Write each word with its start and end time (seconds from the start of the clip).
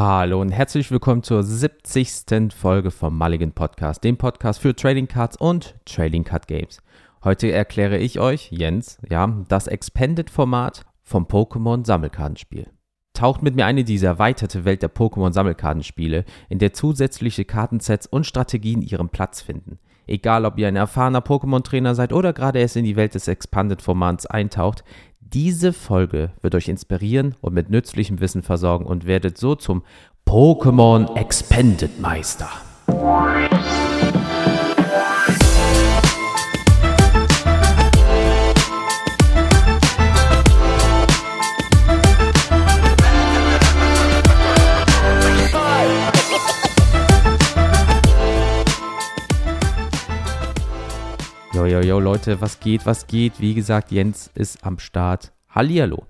Hallo 0.00 0.40
und 0.40 0.52
herzlich 0.52 0.92
willkommen 0.92 1.24
zur 1.24 1.42
70. 1.42 2.54
Folge 2.54 2.92
vom 2.92 3.18
Mulligan 3.18 3.50
Podcast, 3.50 4.04
dem 4.04 4.16
Podcast 4.16 4.60
für 4.60 4.76
Trading 4.76 5.08
Cards 5.08 5.36
und 5.36 5.74
Trading 5.86 6.22
Card 6.22 6.46
Games. 6.46 6.80
Heute 7.24 7.50
erkläre 7.50 7.98
ich 7.98 8.20
euch, 8.20 8.52
Jens, 8.52 8.98
ja, 9.10 9.26
das 9.48 9.66
Expanded-Format 9.66 10.86
vom 11.02 11.24
Pokémon 11.24 11.84
Sammelkartenspiel. 11.84 12.70
Taucht 13.12 13.42
mit 13.42 13.56
mir 13.56 13.66
ein 13.66 13.76
in 13.76 13.86
diese 13.86 14.06
erweiterte 14.06 14.64
Welt 14.64 14.82
der 14.82 14.94
Pokémon 14.94 15.32
Sammelkartenspiele, 15.32 16.24
in 16.48 16.60
der 16.60 16.72
zusätzliche 16.72 17.44
Kartensets 17.44 18.06
und 18.06 18.24
Strategien 18.24 18.82
ihren 18.82 19.08
Platz 19.08 19.40
finden. 19.40 19.80
Egal, 20.06 20.44
ob 20.44 20.58
ihr 20.58 20.68
ein 20.68 20.76
erfahrener 20.76 21.20
Pokémon-Trainer 21.20 21.96
seid 21.96 22.12
oder 22.12 22.32
gerade 22.32 22.60
erst 22.60 22.76
in 22.76 22.84
die 22.84 22.94
Welt 22.94 23.14
des 23.14 23.26
Expanded-Formats 23.26 24.26
eintaucht, 24.26 24.84
diese 25.20 25.72
Folge 25.72 26.32
wird 26.40 26.54
euch 26.54 26.68
inspirieren 26.68 27.34
und 27.40 27.54
mit 27.54 27.70
nützlichem 27.70 28.20
Wissen 28.20 28.42
versorgen 28.42 28.86
und 28.86 29.06
werdet 29.06 29.38
so 29.38 29.54
zum 29.54 29.82
Pokémon 30.26 31.16
Expanded 31.16 32.00
Meister. 32.00 32.50
Jo, 51.82 52.00
Leute, 52.00 52.40
was 52.40 52.60
geht, 52.60 52.86
was 52.86 53.06
geht? 53.06 53.40
Wie 53.40 53.54
gesagt, 53.54 53.92
Jens 53.92 54.30
ist 54.34 54.64
am 54.64 54.78
Start. 54.78 55.32
Hallihallo. 55.48 56.06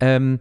Ähm, 0.00 0.40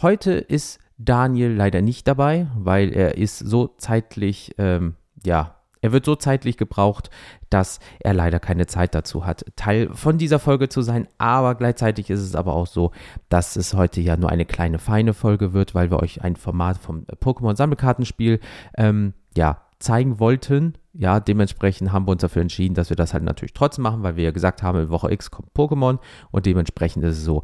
heute 0.00 0.32
ist 0.32 0.78
Daniel 0.98 1.52
leider 1.52 1.82
nicht 1.82 2.06
dabei, 2.06 2.46
weil 2.56 2.92
er 2.92 3.16
ist 3.16 3.38
so 3.38 3.68
zeitlich, 3.78 4.54
ähm, 4.58 4.94
ja, 5.24 5.56
er 5.80 5.92
wird 5.92 6.04
so 6.04 6.14
zeitlich 6.14 6.56
gebraucht, 6.56 7.10
dass 7.50 7.80
er 8.00 8.14
leider 8.14 8.38
keine 8.38 8.66
Zeit 8.66 8.94
dazu 8.94 9.26
hat, 9.26 9.44
Teil 9.56 9.90
von 9.92 10.18
dieser 10.18 10.38
Folge 10.38 10.68
zu 10.68 10.82
sein. 10.82 11.08
Aber 11.18 11.54
gleichzeitig 11.54 12.10
ist 12.10 12.20
es 12.20 12.34
aber 12.34 12.54
auch 12.54 12.66
so, 12.66 12.92
dass 13.28 13.56
es 13.56 13.74
heute 13.74 14.00
ja 14.00 14.16
nur 14.16 14.30
eine 14.30 14.46
kleine, 14.46 14.78
feine 14.78 15.14
Folge 15.14 15.52
wird, 15.52 15.74
weil 15.74 15.90
wir 15.90 16.02
euch 16.02 16.22
ein 16.22 16.36
Format 16.36 16.78
vom 16.78 17.04
Pokémon-Sammelkartenspiel, 17.04 18.40
ähm, 18.76 19.14
ja, 19.36 19.65
zeigen 19.78 20.18
wollten. 20.18 20.74
Ja, 20.92 21.20
dementsprechend 21.20 21.92
haben 21.92 22.06
wir 22.06 22.12
uns 22.12 22.22
dafür 22.22 22.42
entschieden, 22.42 22.74
dass 22.74 22.88
wir 22.88 22.96
das 22.96 23.12
halt 23.12 23.22
natürlich 23.22 23.52
trotzdem 23.52 23.82
machen, 23.82 24.02
weil 24.02 24.16
wir 24.16 24.24
ja 24.24 24.30
gesagt 24.30 24.62
haben, 24.62 24.80
in 24.80 24.88
Woche 24.88 25.12
X 25.12 25.30
kommt 25.30 25.52
Pokémon 25.54 25.98
und 26.30 26.46
dementsprechend 26.46 27.04
ist 27.04 27.18
es 27.18 27.24
so, 27.24 27.42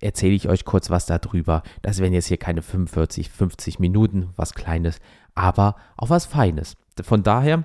erzähle 0.00 0.34
ich 0.34 0.48
euch 0.48 0.64
kurz 0.64 0.90
was 0.90 1.06
darüber. 1.06 1.62
Das 1.82 2.00
wären 2.00 2.12
jetzt 2.12 2.26
hier 2.26 2.38
keine 2.38 2.62
45, 2.62 3.30
50 3.30 3.78
Minuten, 3.78 4.30
was 4.36 4.54
Kleines, 4.54 4.98
aber 5.34 5.76
auch 5.96 6.10
was 6.10 6.26
Feines. 6.26 6.76
Von 7.00 7.22
daher 7.22 7.64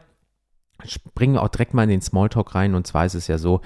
springen 0.83 1.35
wir 1.35 1.43
auch 1.43 1.49
direkt 1.49 1.73
mal 1.73 1.83
in 1.83 1.89
den 1.89 2.01
Smalltalk 2.01 2.53
rein 2.53 2.75
und 2.75 2.85
zwar 2.85 3.05
ist 3.05 3.15
es 3.15 3.27
ja 3.27 3.37
so, 3.37 3.61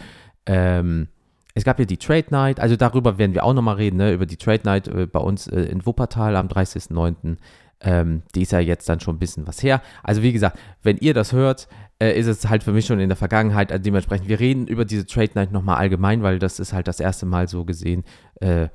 ähm, 0.46 1.10
es 1.56 1.64
gab 1.64 1.80
ja 1.80 1.86
die 1.86 1.98
Trade 1.98 2.28
Night, 2.30 2.60
also 2.60 2.76
darüber 2.76 3.18
werden 3.18 3.34
wir 3.34 3.44
auch 3.44 3.54
nochmal 3.54 3.76
reden, 3.76 3.98
ne, 3.98 4.14
über 4.14 4.26
die 4.26 4.38
Trade 4.38 4.62
Night 4.64 4.88
äh, 4.88 5.08
bei 5.08 5.20
uns 5.20 5.48
äh, 5.48 5.62
in 5.64 5.86
Wuppertal 5.86 6.36
am 6.36 6.48
30.09. 6.48 7.38
Ähm, 7.82 8.24
die 8.36 8.42
ist 8.42 8.52
ja 8.52 8.60
jetzt 8.60 8.90
dann 8.90 9.00
schon 9.00 9.16
ein 9.16 9.20
bisschen 9.20 9.48
was 9.48 9.64
her. 9.64 9.82
Also 10.04 10.22
wie 10.22 10.34
gesagt, 10.34 10.60
wenn 10.84 10.98
ihr 10.98 11.14
das 11.14 11.32
hört, 11.32 11.68
äh, 12.02 12.18
ist 12.18 12.28
es 12.28 12.50
halt 12.50 12.64
für 12.64 12.72
mich 12.72 12.86
schon 12.86 13.00
in 13.00 13.10
der 13.10 13.16
Vergangenheit. 13.16 13.72
Also 13.72 13.84
dementsprechend, 13.84 14.28
wir 14.28 14.40
reden 14.40 14.68
über 14.68 14.86
diese 14.86 15.06
Trade 15.06 15.32
Night 15.36 15.52
nochmal 15.52 15.78
allgemein, 15.78 16.24
weil 16.24 16.40
das 16.40 16.60
ist 16.60 16.74
halt 16.74 16.88
das 16.88 17.00
erste 17.00 17.26
Mal 17.26 17.48
so 17.48 17.66
gesehen 17.66 18.04
äh, 18.42 18.70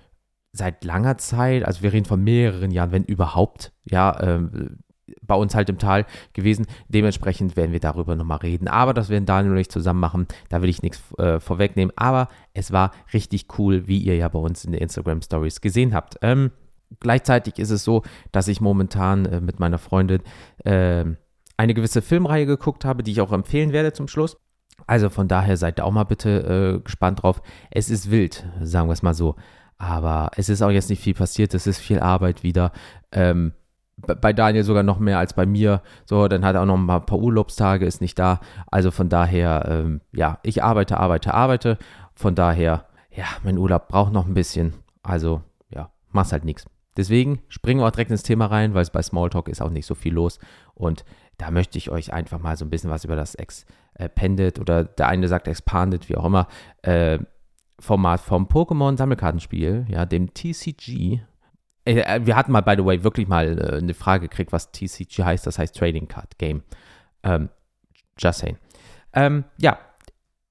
seit 0.53 0.85
langer 0.85 1.19
Zeit. 1.19 1.65
Also 1.65 1.83
wir 1.83 1.93
reden 1.93 2.07
von 2.07 2.23
mehreren 2.23 2.71
Jahren, 2.71 2.93
wenn 2.93 3.05
überhaupt, 3.05 3.73
ja, 3.85 4.19
ähm, 4.23 4.79
bei 5.21 5.35
uns 5.35 5.55
halt 5.55 5.69
im 5.69 5.79
Tal 5.79 6.07
gewesen. 6.33 6.67
Dementsprechend 6.89 7.57
werden 7.57 7.73
wir 7.73 7.81
darüber 7.81 8.17
nochmal 8.17 8.39
reden. 8.39 8.69
Aber 8.69 8.95
das 8.95 9.09
werden 9.09 9.27
Daniel 9.27 9.53
und 9.53 9.59
ich 9.59 9.69
zusammen 9.69 10.01
machen. 10.01 10.27
Da 10.49 10.63
will 10.63 10.71
ich 10.71 10.83
nichts 10.83 11.03
äh, 11.19 11.41
vorwegnehmen. 11.41 11.93
Aber 11.97 12.29
es 12.55 12.73
war 12.73 12.93
richtig 13.13 13.47
cool, 13.59 13.87
wie 13.87 13.99
ihr 13.99 14.17
ja 14.17 14.29
bei 14.29 14.39
uns 14.39 14.65
in 14.65 14.73
den 14.73 14.81
Instagram 14.81 15.23
Stories 15.23 15.61
gesehen 15.61 15.95
habt. 15.95 16.17
Ähm, 16.23 16.51
Gleichzeitig 17.01 17.59
ist 17.59 17.71
es 17.71 17.85
so, 17.85 18.03
dass 18.33 18.49
ich 18.49 18.61
momentan 18.61 19.27
äh, 19.27 19.41
mit 19.41 19.61
meiner 19.61 19.79
Freundin 19.79 20.23
äh, 20.65 21.05
eine 21.57 21.75
gewisse 21.75 22.03
Filmreihe 22.03 22.47
geguckt 22.47 22.85
habe, 22.85 23.03
die 23.03 23.13
ich 23.13 23.21
auch 23.21 23.33
empfehlen 23.33 23.73
werde 23.73 23.93
zum 23.93 24.09
Schluss. 24.09 24.37
Also 24.87 25.09
von 25.09 25.29
daher 25.29 25.57
seid 25.57 25.79
da 25.79 25.85
auch 25.85 25.93
mal 25.93 26.05
bitte 26.05 26.77
äh, 26.77 26.83
gespannt 26.83 27.23
drauf. 27.23 27.41
Es 27.71 27.91
ist 27.91 28.11
wild, 28.11 28.45
sagen 28.61 28.89
wir 28.89 28.93
es 28.93 29.03
mal 29.03 29.15
so. 29.15 29.37
Aber 29.79 30.31
es 30.37 30.49
ist 30.49 30.63
auch 30.63 30.71
jetzt 30.71 30.91
nicht 30.91 31.03
viel 31.03 31.15
passiert. 31.15 31.55
Es 31.55 31.67
ist 31.67 31.79
viel 31.79 32.01
Arbeit 32.01 32.43
wieder. 32.43 32.73
Ähm, 33.13 33.53
bei 33.97 34.33
Daniel 34.33 34.65
sogar 34.65 34.83
noch 34.83 34.99
mehr 34.99 35.19
als 35.19 35.35
bei 35.35 35.47
mir. 35.47 35.83
So, 36.05 36.27
dann 36.29 36.45
hat 36.45 36.55
er 36.57 36.63
auch 36.63 36.67
noch 36.67 36.77
ein 36.77 37.07
paar 37.07 37.19
Urlaubstage, 37.19 37.87
ist 37.87 38.01
nicht 38.01 38.19
da. 38.19 38.41
Also 38.71 38.91
von 38.91 39.09
daher, 39.09 39.67
ähm, 39.69 40.01
ja, 40.13 40.39
ich 40.43 40.63
arbeite, 40.63 40.99
arbeite, 40.99 41.33
arbeite. 41.33 41.79
Von 42.15 42.35
daher, 42.35 42.87
ja, 43.11 43.27
mein 43.43 43.59
Urlaub 43.59 43.89
braucht 43.89 44.13
noch 44.13 44.27
ein 44.27 44.35
bisschen. 44.35 44.75
Also, 45.03 45.43
ja, 45.71 45.91
mach's 46.11 46.33
halt 46.33 46.45
nichts. 46.45 46.67
Deswegen 46.97 47.41
springen 47.49 47.81
wir 47.81 47.87
auch 47.87 47.93
direkt 47.93 48.11
ins 48.11 48.23
Thema 48.23 48.47
rein, 48.47 48.75
weil 48.75 48.83
es 48.83 48.91
bei 48.91 49.03
Smalltalk 49.03 49.49
ist 49.49 49.63
auch 49.63 49.71
nicht 49.71 49.87
so 49.87 49.95
viel 49.95 50.13
los. 50.13 50.39
Und 50.75 51.05
da 51.39 51.51
möchte 51.51 51.79
ich 51.79 51.91
euch 51.91 52.13
einfach 52.13 52.39
mal 52.39 52.57
so 52.57 52.65
ein 52.65 52.71
bisschen 52.71 52.91
was 52.91 53.05
über 53.05 53.17
das 53.17 53.35
Expanded 53.35 54.59
oder 54.59 54.85
der 54.85 55.09
eine 55.09 55.29
sagt 55.29 55.49
Expanded, 55.49 56.09
wie 56.09 56.17
auch 56.17 56.25
immer, 56.25 56.49
äh, 56.83 57.19
Format 57.81 58.21
vom 58.21 58.47
Pokémon-Sammelkartenspiel, 58.47 59.87
ja, 59.89 60.07
dem 60.07 60.33
TCG. 60.33 61.21
Äh, 61.85 62.01
äh, 62.01 62.25
wir 62.25 62.37
hatten 62.37 62.53
mal, 62.53 62.63
by 62.63 62.75
the 62.77 62.85
way, 62.85 63.03
wirklich 63.03 63.27
mal 63.27 63.59
äh, 63.59 63.79
eine 63.79 63.95
Frage 63.95 64.29
gekriegt, 64.29 64.53
was 64.53 64.71
TCG 64.71 65.25
heißt. 65.25 65.47
Das 65.47 65.59
heißt 65.59 65.77
Trading 65.77 66.07
Card 66.07 66.39
Game. 66.39 66.63
Ähm, 67.25 67.49
just 68.17 68.39
saying. 68.39 68.59
Ähm, 69.13 69.45
ja, 69.59 69.79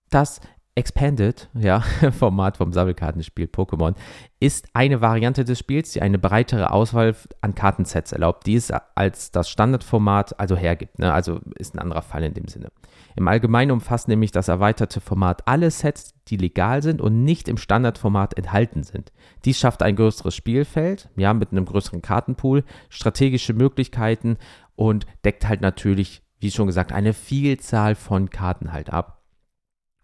das 0.09 0.42
Expanded, 0.75 1.50
ja, 1.53 1.81
Format 2.17 2.57
vom 2.57 2.73
Sammelkartenspiel 2.73 3.45
Pokémon, 3.45 3.94
ist 4.39 4.67
eine 4.73 5.01
Variante 5.01 5.45
des 5.45 5.59
Spiels, 5.59 5.91
die 5.91 6.01
eine 6.01 6.17
breitere 6.17 6.72
Auswahl 6.72 7.16
an 7.41 7.53
Kartensets 7.53 8.11
erlaubt, 8.11 8.47
die 8.47 8.56
es 8.56 8.72
als 8.95 9.31
das 9.31 9.50
Standardformat 9.50 10.39
also 10.39 10.56
hergibt. 10.56 10.97
Ne? 10.97 11.13
Also 11.13 11.41
ist 11.57 11.75
ein 11.75 11.79
anderer 11.79 12.01
Fall 12.01 12.23
in 12.23 12.34
dem 12.34 12.47
Sinne. 12.47 12.72
Im 13.16 13.28
Allgemeinen 13.28 13.69
umfasst 13.69 14.07
nämlich 14.07 14.31
das 14.31 14.47
erweiterte 14.47 15.00
Format 15.00 15.47
alle 15.47 15.69
Sets, 15.69 16.16
die 16.28 16.38
legal 16.38 16.81
sind 16.81 17.01
und 17.01 17.23
nicht 17.23 17.47
im 17.47 17.57
Standardformat 17.57 18.35
enthalten 18.35 18.81
sind. 18.81 19.11
Dies 19.45 19.59
schafft 19.59 19.84
ein 19.84 19.95
größeres 19.95 20.35
Spielfeld, 20.35 21.09
ja, 21.16 21.34
mit 21.35 21.51
einem 21.51 21.66
größeren 21.66 22.01
Kartenpool, 22.01 22.63
strategische 22.90 23.53
Möglichkeiten 23.53 24.38
und 24.75 25.05
deckt 25.23 25.47
halt 25.47 25.61
natürlich, 25.61 26.23
wie 26.40 26.50
schon 26.50 26.67
gesagt, 26.67 26.91
eine 26.91 27.13
Vielzahl 27.13 27.94
von 27.94 28.31
Karten 28.31 28.73
halt 28.73 28.91
ab. 28.91 29.22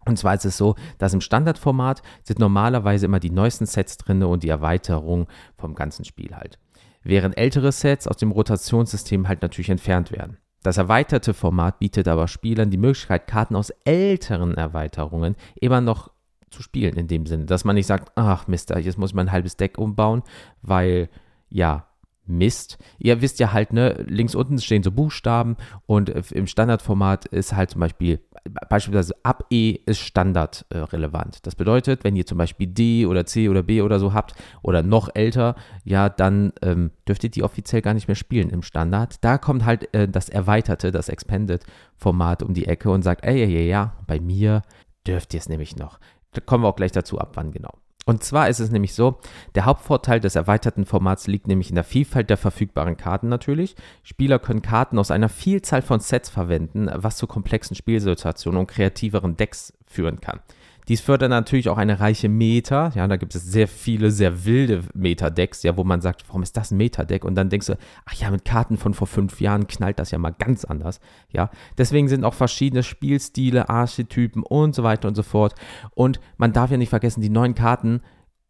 Und 0.06 0.18
zwar 0.18 0.34
ist 0.34 0.46
es 0.46 0.56
so, 0.56 0.76
dass 0.98 1.12
im 1.12 1.20
Standardformat 1.20 2.02
sind 2.22 2.38
normalerweise 2.38 3.06
immer 3.06 3.20
die 3.20 3.30
neuesten 3.30 3.66
Sets 3.66 3.98
drin 3.98 4.22
und 4.22 4.42
die 4.42 4.48
Erweiterung 4.48 5.26
vom 5.56 5.74
ganzen 5.74 6.04
Spiel 6.04 6.34
halt. 6.34 6.58
Während 7.02 7.36
ältere 7.36 7.72
Sets 7.72 8.06
aus 8.06 8.16
dem 8.16 8.30
Rotationssystem 8.30 9.28
halt 9.28 9.42
natürlich 9.42 9.70
entfernt 9.70 10.12
werden. 10.12 10.38
Das 10.62 10.76
erweiterte 10.76 11.32
Format 11.32 11.78
bietet 11.78 12.06
aber 12.06 12.28
Spielern 12.28 12.70
die 12.70 12.76
Möglichkeit, 12.76 13.26
Karten 13.26 13.56
aus 13.56 13.70
älteren 13.84 14.54
Erweiterungen 14.54 15.36
immer 15.54 15.80
noch 15.80 16.10
zu 16.50 16.62
spielen, 16.62 16.96
in 16.96 17.06
dem 17.06 17.26
Sinne, 17.26 17.46
dass 17.46 17.64
man 17.64 17.76
nicht 17.76 17.86
sagt, 17.86 18.12
ach 18.16 18.46
Mist, 18.46 18.70
jetzt 18.70 18.98
muss 18.98 19.10
ich 19.10 19.14
mein 19.14 19.32
halbes 19.32 19.56
Deck 19.56 19.78
umbauen, 19.78 20.22
weil 20.60 21.08
ja, 21.48 21.86
Mist. 22.30 22.78
Ihr 22.98 23.20
wisst 23.20 23.38
ja 23.38 23.52
halt, 23.52 23.72
ne, 23.72 24.04
links 24.06 24.34
unten 24.34 24.58
stehen 24.58 24.82
so 24.82 24.90
Buchstaben 24.90 25.56
und 25.86 26.08
im 26.08 26.46
Standardformat 26.46 27.26
ist 27.26 27.54
halt 27.54 27.70
zum 27.70 27.80
Beispiel, 27.80 28.20
beispielsweise 28.68 29.14
ab 29.22 29.44
E 29.50 29.78
ist 29.86 30.00
Standard 30.00 30.64
äh, 30.70 30.78
relevant. 30.78 31.46
Das 31.46 31.54
bedeutet, 31.54 32.04
wenn 32.04 32.16
ihr 32.16 32.26
zum 32.26 32.38
Beispiel 32.38 32.66
D 32.66 33.06
oder 33.06 33.26
C 33.26 33.48
oder 33.48 33.62
B 33.62 33.82
oder 33.82 33.98
so 33.98 34.14
habt 34.14 34.34
oder 34.62 34.82
noch 34.82 35.08
älter, 35.14 35.56
ja, 35.84 36.08
dann 36.08 36.52
ähm, 36.62 36.90
dürft 37.06 37.24
ihr 37.24 37.30
die 37.30 37.42
offiziell 37.42 37.82
gar 37.82 37.94
nicht 37.94 38.08
mehr 38.08 38.14
spielen 38.14 38.50
im 38.50 38.62
Standard. 38.62 39.22
Da 39.24 39.38
kommt 39.38 39.64
halt 39.64 39.92
äh, 39.94 40.08
das 40.08 40.28
erweiterte, 40.28 40.90
das 40.92 41.08
Expanded 41.08 41.64
Format 41.96 42.42
um 42.42 42.54
die 42.54 42.66
Ecke 42.66 42.90
und 42.90 43.02
sagt, 43.02 43.24
ey, 43.24 43.40
ja, 43.40 43.46
ja, 43.46 43.60
ja, 43.60 43.92
bei 44.06 44.20
mir 44.20 44.62
dürft 45.06 45.34
ihr 45.34 45.40
es 45.40 45.48
nämlich 45.48 45.76
noch. 45.76 45.98
Da 46.32 46.40
kommen 46.40 46.64
wir 46.64 46.68
auch 46.68 46.76
gleich 46.76 46.92
dazu 46.92 47.18
ab, 47.18 47.32
wann 47.34 47.50
genau. 47.50 47.72
Und 48.06 48.24
zwar 48.24 48.48
ist 48.48 48.60
es 48.60 48.70
nämlich 48.70 48.94
so, 48.94 49.18
der 49.54 49.66
Hauptvorteil 49.66 50.20
des 50.20 50.34
erweiterten 50.34 50.86
Formats 50.86 51.26
liegt 51.26 51.46
nämlich 51.46 51.68
in 51.68 51.74
der 51.74 51.84
Vielfalt 51.84 52.30
der 52.30 52.38
verfügbaren 52.38 52.96
Karten 52.96 53.28
natürlich. 53.28 53.76
Spieler 54.02 54.38
können 54.38 54.62
Karten 54.62 54.98
aus 54.98 55.10
einer 55.10 55.28
Vielzahl 55.28 55.82
von 55.82 56.00
Sets 56.00 56.30
verwenden, 56.30 56.90
was 56.92 57.16
zu 57.16 57.26
komplexen 57.26 57.76
Spielsituationen 57.76 58.60
und 58.60 58.66
kreativeren 58.66 59.36
Decks 59.36 59.74
führen 59.86 60.20
kann. 60.20 60.40
Dies 60.88 61.00
fördert 61.00 61.30
natürlich 61.30 61.68
auch 61.68 61.78
eine 61.78 62.00
reiche 62.00 62.28
Meta. 62.28 62.92
Ja, 62.94 63.06
da 63.06 63.16
gibt 63.16 63.34
es 63.34 63.44
sehr 63.44 63.68
viele, 63.68 64.10
sehr 64.10 64.44
wilde 64.44 64.82
Meta-Decks, 64.94 65.62
ja, 65.62 65.76
wo 65.76 65.84
man 65.84 66.00
sagt, 66.00 66.24
warum 66.28 66.42
ist 66.42 66.56
das 66.56 66.70
ein 66.70 66.76
Meta-Deck? 66.76 67.24
Und 67.24 67.34
dann 67.34 67.48
denkst 67.48 67.66
du, 67.66 67.78
ach 68.04 68.14
ja, 68.14 68.30
mit 68.30 68.44
Karten 68.44 68.76
von 68.76 68.94
vor 68.94 69.06
fünf 69.06 69.40
Jahren 69.40 69.66
knallt 69.66 69.98
das 69.98 70.10
ja 70.10 70.18
mal 70.18 70.34
ganz 70.36 70.64
anders. 70.64 71.00
Ja, 71.32 71.50
deswegen 71.78 72.08
sind 72.08 72.24
auch 72.24 72.34
verschiedene 72.34 72.82
Spielstile, 72.82 73.68
Archetypen 73.68 74.42
und 74.42 74.74
so 74.74 74.82
weiter 74.82 75.08
und 75.08 75.14
so 75.14 75.22
fort. 75.22 75.54
Und 75.94 76.20
man 76.36 76.52
darf 76.52 76.70
ja 76.70 76.76
nicht 76.76 76.90
vergessen, 76.90 77.20
die 77.20 77.30
neuen 77.30 77.54
Karten 77.54 78.00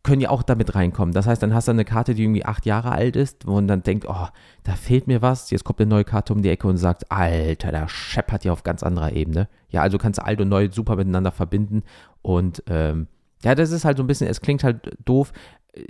können 0.02 0.22
ja 0.22 0.30
auch 0.30 0.42
damit 0.42 0.74
reinkommen. 0.74 1.12
Das 1.12 1.26
heißt, 1.26 1.42
dann 1.42 1.54
hast 1.54 1.68
du 1.68 1.72
eine 1.72 1.84
Karte, 1.84 2.14
die 2.14 2.22
irgendwie 2.22 2.44
acht 2.44 2.64
Jahre 2.64 2.92
alt 2.92 3.16
ist, 3.16 3.46
man 3.46 3.68
dann 3.68 3.82
denkt, 3.82 4.06
oh, 4.08 4.28
da 4.64 4.72
fehlt 4.72 5.06
mir 5.06 5.20
was. 5.20 5.50
Jetzt 5.50 5.64
kommt 5.64 5.80
eine 5.80 5.90
neue 5.90 6.04
Karte 6.04 6.32
um 6.32 6.42
die 6.42 6.48
Ecke 6.48 6.68
und 6.68 6.78
sagt, 6.78 7.10
Alter, 7.12 7.70
der 7.70 7.88
scheppert 7.88 8.44
ja 8.44 8.52
auf 8.52 8.62
ganz 8.62 8.82
anderer 8.82 9.12
Ebene. 9.12 9.48
Ja, 9.68 9.82
also 9.82 9.98
kannst 9.98 10.18
du 10.18 10.24
alt 10.24 10.40
und 10.40 10.48
neu 10.48 10.68
super 10.70 10.96
miteinander 10.96 11.32
verbinden. 11.32 11.82
Und 12.22 12.62
ähm, 12.66 13.08
ja, 13.42 13.54
das 13.54 13.70
ist 13.70 13.84
halt 13.84 13.96
so 13.96 14.02
ein 14.02 14.06
bisschen, 14.06 14.28
es 14.28 14.40
klingt 14.40 14.64
halt 14.64 14.96
doof 15.04 15.32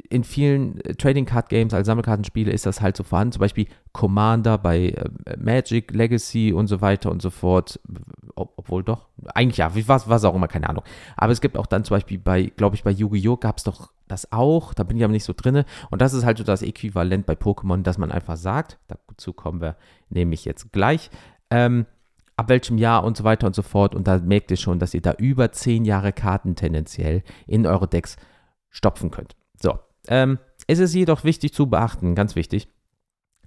in 0.08 0.24
vielen 0.24 0.80
äh, 0.84 0.94
Trading 0.94 1.24
Card 1.24 1.48
Games 1.48 1.72
als 1.72 1.86
Sammelkartenspiele 1.86 2.50
ist 2.50 2.66
das 2.66 2.80
halt 2.80 2.96
so 2.96 3.02
vorhanden. 3.02 3.32
Zum 3.32 3.40
Beispiel 3.40 3.66
Commander 3.92 4.58
bei 4.58 4.88
äh, 4.88 5.36
Magic, 5.38 5.92
Legacy 5.92 6.52
und 6.52 6.66
so 6.66 6.80
weiter 6.80 7.10
und 7.10 7.22
so 7.22 7.30
fort. 7.30 7.80
Ob, 8.34 8.52
obwohl 8.56 8.82
doch, 8.84 9.08
eigentlich 9.34 9.58
ja, 9.58 9.70
was, 9.86 10.08
was 10.08 10.24
auch 10.24 10.34
immer, 10.34 10.48
keine 10.48 10.68
Ahnung. 10.68 10.84
Aber 11.16 11.32
es 11.32 11.40
gibt 11.40 11.56
auch 11.56 11.66
dann 11.66 11.84
zum 11.84 11.96
Beispiel 11.96 12.18
bei, 12.18 12.44
glaube 12.56 12.76
ich, 12.76 12.84
bei 12.84 12.90
Yu-Gi-Oh! 12.90 13.36
gab 13.36 13.58
es 13.58 13.64
doch 13.64 13.90
das 14.08 14.32
auch. 14.32 14.74
Da 14.74 14.82
bin 14.82 14.96
ich 14.96 15.04
aber 15.04 15.12
nicht 15.12 15.24
so 15.24 15.32
drin. 15.36 15.64
Und 15.90 16.02
das 16.02 16.12
ist 16.12 16.24
halt 16.24 16.38
so 16.38 16.44
das 16.44 16.62
Äquivalent 16.62 17.26
bei 17.26 17.34
Pokémon, 17.34 17.82
dass 17.82 17.98
man 17.98 18.10
einfach 18.10 18.36
sagt, 18.36 18.78
dazu 18.88 19.32
kommen 19.32 19.60
wir 19.60 19.76
nämlich 20.10 20.44
jetzt 20.44 20.72
gleich. 20.72 21.10
Ähm, 21.50 21.86
ab 22.40 22.48
welchem 22.48 22.78
Jahr 22.78 23.04
und 23.04 23.18
so 23.18 23.24
weiter 23.24 23.46
und 23.46 23.54
so 23.54 23.60
fort. 23.60 23.94
Und 23.94 24.08
da 24.08 24.16
merkt 24.18 24.50
ihr 24.50 24.56
schon, 24.56 24.78
dass 24.78 24.94
ihr 24.94 25.02
da 25.02 25.12
über 25.12 25.52
zehn 25.52 25.84
Jahre 25.84 26.14
Karten 26.14 26.56
tendenziell 26.56 27.22
in 27.46 27.66
eure 27.66 27.86
Decks 27.86 28.16
stopfen 28.70 29.10
könnt. 29.10 29.36
So, 29.60 29.78
ähm, 30.08 30.38
es 30.66 30.78
ist 30.78 30.94
jedoch 30.94 31.22
wichtig 31.22 31.52
zu 31.52 31.68
beachten, 31.68 32.14
ganz 32.14 32.36
wichtig, 32.36 32.68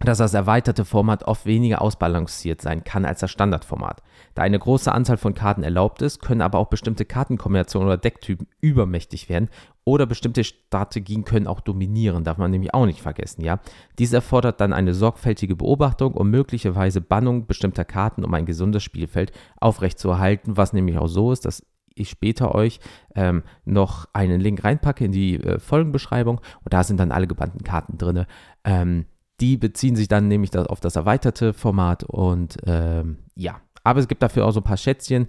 dass 0.04 0.18
das 0.18 0.34
erweiterte 0.34 0.86
Format 0.86 1.24
oft 1.24 1.46
weniger 1.46 1.82
ausbalanciert 1.82 2.62
sein 2.62 2.84
kann 2.84 3.06
als 3.06 3.20
das 3.20 3.32
Standardformat. 3.32 4.02
Da 4.36 4.42
eine 4.42 4.60
große 4.60 4.92
Anzahl 4.92 5.18
von 5.18 5.34
Karten 5.34 5.64
erlaubt 5.64 6.02
ist, 6.02 6.22
können 6.22 6.42
aber 6.42 6.60
auch 6.60 6.68
bestimmte 6.68 7.06
Kartenkombinationen 7.06 7.88
oder 7.88 7.98
Decktypen 7.98 8.48
übermächtig 8.62 9.30
werden 9.30 9.50
oder 9.86 10.06
bestimmte 10.06 10.44
Strategien 10.44 11.26
können 11.26 11.48
auch 11.48 11.60
dominieren, 11.60 12.24
darf 12.24 12.38
man 12.38 12.52
nämlich 12.52 12.74
auch 12.74 12.86
nicht 12.86 13.02
vergessen, 13.02 13.42
ja. 13.44 13.60
Dies 14.00 14.14
erfordert 14.14 14.62
dann 14.62 14.74
eine 14.74 14.94
sorgfältige 14.94 15.56
Beobachtung 15.56 16.14
und 16.14 16.30
möglicherweise 16.30 17.02
Bannung 17.02 17.48
bestimmter 17.48 17.86
Karten, 17.86 18.24
um 18.24 18.34
ein 18.34 18.46
gesundes 18.46 18.84
Spielfeld 18.84 19.32
aufrechtzuerhalten, 19.60 20.58
was 20.58 20.74
nämlich 20.74 20.98
auch 20.98 21.08
so 21.08 21.32
ist, 21.32 21.46
dass 21.46 21.64
ich 21.96 22.10
später 22.10 22.56
euch 22.56 22.80
ähm, 23.16 23.44
noch 23.66 24.08
einen 24.14 24.42
Link 24.42 24.64
reinpacke 24.64 25.06
in 25.06 25.12
die 25.12 25.36
äh, 25.36 25.60
Folgenbeschreibung 25.60 26.38
und 26.38 26.74
da 26.74 26.84
sind 26.84 27.00
dann 27.00 27.12
alle 27.12 27.28
gebannten 27.28 27.64
Karten 27.64 27.98
drin. 27.98 28.26
Ähm, 28.64 29.06
die 29.44 29.58
beziehen 29.58 29.98
sich 29.98 30.08
dann 30.08 30.30
nämlich 30.30 30.58
auf 30.58 30.80
das 30.80 30.96
erweiterte 30.96 31.52
Format 31.52 32.06
und 32.06 32.56
ähm, 32.66 33.18
ja, 33.36 33.60
aber 33.84 34.00
es 34.00 34.08
gibt 34.08 34.24
dafür 34.24 34.46
auch 34.46 34.52
so 34.52 34.62
ein 34.62 34.64
paar 34.64 34.78
Schätzchen, 34.78 35.28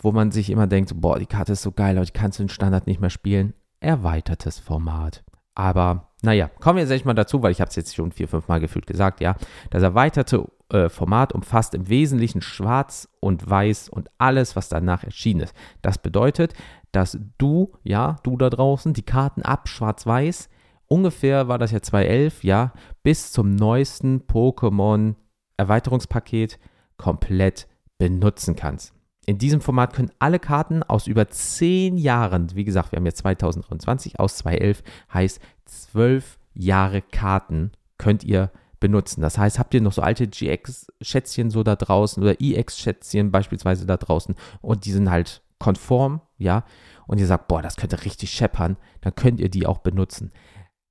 wo 0.00 0.10
man 0.10 0.32
sich 0.32 0.50
immer 0.50 0.66
denkt, 0.66 0.92
boah, 1.00 1.20
die 1.20 1.26
Karte 1.26 1.52
ist 1.52 1.62
so 1.62 1.70
geil, 1.70 1.96
aber 1.96 2.02
ich 2.02 2.12
kann 2.12 2.30
es 2.30 2.40
in 2.40 2.48
Standard 2.48 2.88
nicht 2.88 3.00
mehr 3.00 3.10
spielen. 3.10 3.54
Erweitertes 3.78 4.58
Format. 4.58 5.22
Aber 5.54 6.08
naja, 6.22 6.50
kommen 6.58 6.78
wir 6.78 6.82
jetzt 6.82 6.90
echt 6.90 7.04
mal 7.04 7.14
dazu, 7.14 7.44
weil 7.44 7.52
ich 7.52 7.60
habe 7.60 7.68
es 7.68 7.76
jetzt 7.76 7.94
schon 7.94 8.10
vier, 8.10 8.26
fünf 8.26 8.48
Mal 8.48 8.58
gefühlt 8.58 8.88
gesagt, 8.88 9.20
ja. 9.20 9.36
Das 9.70 9.84
erweiterte 9.84 10.48
äh, 10.70 10.88
Format 10.88 11.32
umfasst 11.32 11.76
im 11.76 11.88
Wesentlichen 11.88 12.42
Schwarz 12.42 13.08
und 13.20 13.48
Weiß 13.48 13.88
und 13.88 14.10
alles, 14.18 14.56
was 14.56 14.68
danach 14.68 15.04
erschienen 15.04 15.42
ist. 15.42 15.54
Das 15.80 15.98
bedeutet, 15.98 16.54
dass 16.90 17.20
du, 17.38 17.72
ja, 17.84 18.16
du 18.24 18.36
da 18.36 18.50
draußen, 18.50 18.94
die 18.94 19.02
Karten 19.02 19.42
ab 19.42 19.68
Schwarz-Weiß, 19.68 20.48
ungefähr 20.94 21.48
war 21.48 21.58
das 21.58 21.72
ja 21.72 21.82
2011, 21.82 22.44
ja, 22.44 22.72
bis 23.02 23.32
zum 23.32 23.50
neuesten 23.50 24.22
Pokémon 24.28 25.16
Erweiterungspaket 25.56 26.60
komplett 26.96 27.66
benutzen 27.98 28.54
kannst. 28.54 28.94
In 29.26 29.38
diesem 29.38 29.60
Format 29.60 29.92
können 29.92 30.12
alle 30.20 30.38
Karten 30.38 30.84
aus 30.84 31.08
über 31.08 31.28
10 31.28 31.96
Jahren, 31.96 32.54
wie 32.54 32.64
gesagt, 32.64 32.92
wir 32.92 32.98
haben 32.98 33.06
jetzt 33.06 33.18
2023 33.18 34.20
aus 34.20 34.36
2011, 34.36 34.84
heißt 35.12 35.40
12 35.64 36.38
Jahre 36.52 37.02
Karten 37.02 37.72
könnt 37.98 38.22
ihr 38.22 38.52
benutzen. 38.78 39.20
Das 39.20 39.36
heißt, 39.36 39.58
habt 39.58 39.74
ihr 39.74 39.80
noch 39.80 39.94
so 39.94 40.02
alte 40.02 40.28
GX-Schätzchen 40.28 41.50
so 41.50 41.64
da 41.64 41.74
draußen 41.74 42.22
oder 42.22 42.40
EX-Schätzchen 42.40 43.32
beispielsweise 43.32 43.84
da 43.84 43.96
draußen 43.96 44.36
und 44.60 44.84
die 44.84 44.92
sind 44.92 45.10
halt 45.10 45.42
konform, 45.58 46.20
ja, 46.38 46.64
und 47.06 47.18
ihr 47.18 47.26
sagt, 47.26 47.48
boah, 47.48 47.62
das 47.62 47.76
könnte 47.76 48.04
richtig 48.04 48.30
scheppern, 48.30 48.76
dann 49.00 49.14
könnt 49.14 49.40
ihr 49.40 49.48
die 49.48 49.66
auch 49.66 49.78
benutzen. 49.78 50.32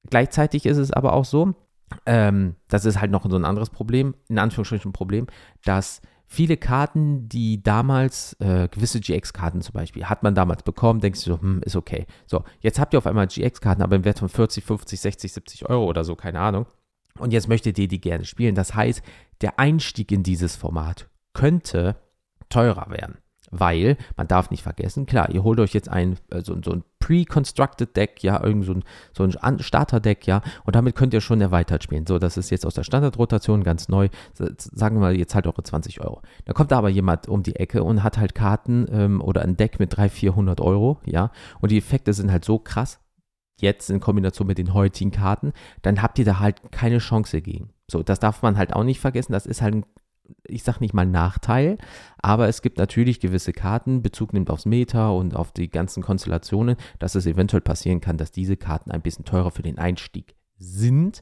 Gleichzeitig 0.09 0.65
ist 0.65 0.77
es 0.77 0.91
aber 0.91 1.13
auch 1.13 1.25
so, 1.25 1.55
ähm, 2.05 2.55
das 2.67 2.85
ist 2.85 2.99
halt 2.99 3.11
noch 3.11 3.29
so 3.29 3.35
ein 3.35 3.45
anderes 3.45 3.69
Problem, 3.69 4.15
in 4.27 4.39
Anführungsstrichen 4.39 4.89
ein 4.89 4.93
Problem, 4.93 5.27
dass 5.63 6.01
viele 6.25 6.57
Karten, 6.57 7.29
die 7.29 7.61
damals, 7.61 8.33
äh, 8.39 8.67
gewisse 8.67 8.99
GX-Karten 8.99 9.61
zum 9.61 9.73
Beispiel, 9.73 10.05
hat 10.05 10.23
man 10.23 10.35
damals 10.35 10.63
bekommen, 10.63 10.99
denkst 10.99 11.23
du 11.23 11.33
so, 11.33 11.41
hm, 11.41 11.61
ist 11.63 11.75
okay. 11.75 12.05
So, 12.25 12.43
jetzt 12.59 12.79
habt 12.79 12.93
ihr 12.93 12.97
auf 12.97 13.07
einmal 13.07 13.27
GX-Karten, 13.27 13.83
aber 13.83 13.95
im 13.95 14.05
Wert 14.05 14.19
von 14.19 14.29
40, 14.29 14.63
50, 14.63 14.99
60, 14.99 15.33
70 15.33 15.69
Euro 15.69 15.85
oder 15.85 16.03
so, 16.03 16.15
keine 16.15 16.39
Ahnung. 16.39 16.65
Und 17.19 17.31
jetzt 17.31 17.47
möchtet 17.47 17.77
ihr 17.77 17.87
die 17.87 18.01
gerne 18.01 18.25
spielen. 18.25 18.55
Das 18.55 18.73
heißt, 18.73 19.03
der 19.41 19.59
Einstieg 19.59 20.11
in 20.11 20.23
dieses 20.23 20.55
Format 20.55 21.07
könnte 21.33 21.95
teurer 22.49 22.89
werden. 22.89 23.17
Weil, 23.55 23.97
man 24.17 24.27
darf 24.27 24.49
nicht 24.49 24.63
vergessen, 24.63 25.05
klar, 25.05 25.29
ihr 25.29 25.43
holt 25.43 25.59
euch 25.59 25.73
jetzt 25.73 25.89
ein, 25.89 26.17
äh, 26.31 26.41
so, 26.41 26.57
so 26.63 26.71
ein 26.71 26.83
pre-constructed 26.99 27.95
Deck, 27.95 28.23
ja, 28.23 28.43
irgend 28.43 28.65
so 28.65 28.73
ein, 28.73 28.83
so 29.15 29.23
ein 29.23 29.59
Starter-Deck, 29.59 30.25
ja, 30.25 30.41
und 30.65 30.75
damit 30.75 30.95
könnt 30.95 31.13
ihr 31.13 31.21
schon 31.21 31.39
erweitert 31.39 31.83
spielen. 31.83 32.07
So, 32.07 32.17
das 32.17 32.37
ist 32.37 32.49
jetzt 32.49 32.65
aus 32.65 32.73
der 32.73 32.83
Standardrotation 32.83 33.63
ganz 33.63 33.89
neu. 33.89 34.09
Sagen 34.33 34.95
wir 34.95 35.01
mal, 35.01 35.15
jetzt 35.15 35.35
halt 35.35 35.45
eure 35.45 35.61
20 35.61 36.01
Euro. 36.01 36.21
Da 36.45 36.53
kommt 36.53 36.73
aber 36.73 36.89
jemand 36.89 37.27
um 37.27 37.43
die 37.43 37.57
Ecke 37.57 37.83
und 37.83 38.03
hat 38.03 38.17
halt 38.17 38.33
Karten 38.33 38.87
ähm, 38.89 39.21
oder 39.21 39.41
ein 39.41 39.55
Deck 39.55 39.79
mit 39.79 39.95
300, 39.95 40.11
400 40.11 40.61
Euro, 40.61 40.99
ja, 41.05 41.31
und 41.61 41.71
die 41.71 41.77
Effekte 41.77 42.13
sind 42.13 42.31
halt 42.31 42.45
so 42.45 42.57
krass, 42.57 42.99
jetzt 43.59 43.89
in 43.89 43.99
Kombination 43.99 44.47
mit 44.47 44.57
den 44.57 44.73
heutigen 44.73 45.11
Karten, 45.11 45.53
dann 45.81 46.01
habt 46.01 46.19
ihr 46.19 46.25
da 46.25 46.39
halt 46.39 46.71
keine 46.71 46.97
Chance 46.97 47.41
gegen. 47.41 47.69
So, 47.89 48.03
das 48.03 48.19
darf 48.19 48.41
man 48.41 48.57
halt 48.57 48.73
auch 48.73 48.83
nicht 48.83 48.99
vergessen. 48.99 49.33
Das 49.33 49.45
ist 49.45 49.61
halt 49.61 49.75
ein, 49.75 49.85
ich 50.45 50.63
sag 50.63 50.79
nicht 50.79 50.93
mal 50.93 51.05
Nachteil, 51.05 51.77
aber 52.21 52.47
es 52.47 52.61
gibt 52.61 52.77
natürlich 52.77 53.19
gewisse 53.19 53.53
Karten, 53.53 54.01
Bezug 54.01 54.33
nimmt 54.33 54.49
aufs 54.49 54.65
Meta 54.65 55.09
und 55.09 55.35
auf 55.35 55.51
die 55.51 55.69
ganzen 55.69 56.03
Konstellationen, 56.03 56.77
dass 56.99 57.15
es 57.15 57.25
eventuell 57.25 57.61
passieren 57.61 58.01
kann, 58.01 58.17
dass 58.17 58.31
diese 58.31 58.57
Karten 58.57 58.91
ein 58.91 59.01
bisschen 59.01 59.25
teurer 59.25 59.51
für 59.51 59.63
den 59.63 59.79
Einstieg 59.79 60.35
sind, 60.57 61.21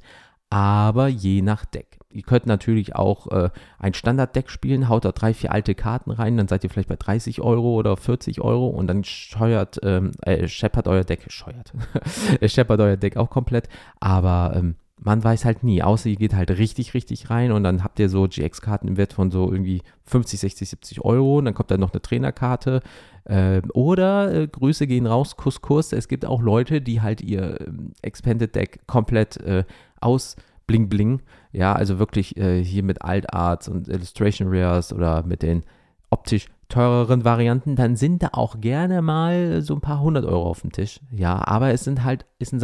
aber 0.49 1.07
je 1.07 1.41
nach 1.41 1.65
Deck. 1.65 1.99
Ihr 2.13 2.23
könnt 2.23 2.45
natürlich 2.45 2.95
auch 2.95 3.27
äh, 3.27 3.49
ein 3.79 3.93
Standarddeck 3.93 4.49
spielen, 4.49 4.89
haut 4.89 5.05
da 5.05 5.13
drei, 5.13 5.33
vier 5.33 5.51
alte 5.51 5.75
Karten 5.75 6.11
rein, 6.11 6.35
dann 6.35 6.49
seid 6.49 6.63
ihr 6.63 6.69
vielleicht 6.69 6.89
bei 6.89 6.97
30 6.97 7.41
Euro 7.41 7.75
oder 7.75 7.95
40 7.95 8.41
Euro 8.41 8.67
und 8.67 8.87
dann 8.87 9.03
scheuert, 9.05 9.79
ähm, 9.83 10.11
äh, 10.23 10.47
scheppert 10.47 10.89
euer 10.89 11.05
Deck, 11.05 11.25
scheuert, 11.31 11.71
scheppert 12.45 12.81
euer 12.81 12.97
Deck 12.97 13.15
auch 13.15 13.29
komplett, 13.29 13.69
aber 14.01 14.53
ähm, 14.55 14.75
man 15.03 15.23
weiß 15.23 15.45
halt 15.45 15.63
nie, 15.63 15.81
außer 15.81 16.09
ihr 16.09 16.15
geht 16.15 16.35
halt 16.35 16.51
richtig, 16.51 16.93
richtig 16.93 17.29
rein 17.31 17.51
und 17.51 17.63
dann 17.63 17.83
habt 17.83 17.99
ihr 17.99 18.07
so 18.07 18.27
GX-Karten 18.27 18.87
im 18.87 18.97
Wert 18.97 19.13
von 19.13 19.31
so 19.31 19.51
irgendwie 19.51 19.81
50, 20.03 20.39
60, 20.39 20.69
70 20.69 21.01
Euro 21.03 21.39
und 21.39 21.45
dann 21.45 21.55
kommt 21.55 21.71
da 21.71 21.77
noch 21.77 21.91
eine 21.91 22.01
Trainerkarte 22.01 22.81
äh, 23.25 23.61
oder 23.73 24.31
äh, 24.33 24.47
Grüße 24.47 24.85
gehen 24.85 25.07
raus, 25.07 25.37
Kuss, 25.37 25.61
Kuss, 25.61 25.91
es 25.91 26.07
gibt 26.07 26.23
auch 26.23 26.41
Leute, 26.41 26.81
die 26.81 27.01
halt 27.01 27.21
ihr 27.21 27.59
ähm, 27.61 27.93
Expanded 28.03 28.55
Deck 28.55 28.81
komplett 28.85 29.37
äh, 29.37 29.63
aus 29.99 30.35
Bling 30.67 30.87
Bling. 30.87 31.21
Ja, 31.51 31.73
also 31.73 31.97
wirklich 31.97 32.37
äh, 32.37 32.63
hier 32.63 32.83
mit 32.83 33.01
Alt 33.01 33.33
Arts 33.33 33.67
und 33.67 33.87
Illustration 33.87 34.49
Rares 34.51 34.93
oder 34.93 35.23
mit 35.23 35.41
den 35.41 35.63
optisch 36.11 36.47
teureren 36.69 37.25
Varianten, 37.25 37.75
dann 37.75 37.95
sind 37.95 38.23
da 38.23 38.29
auch 38.33 38.61
gerne 38.61 39.01
mal 39.01 39.61
so 39.61 39.73
ein 39.73 39.81
paar 39.81 39.99
hundert 39.99 40.25
Euro 40.25 40.43
auf 40.43 40.61
dem 40.61 40.71
Tisch. 40.71 40.99
Ja, 41.11 41.45
aber 41.45 41.71
es 41.71 41.83
sind 41.83 42.03
halt, 42.03 42.25
ist 42.39 42.53
ein 42.53 42.59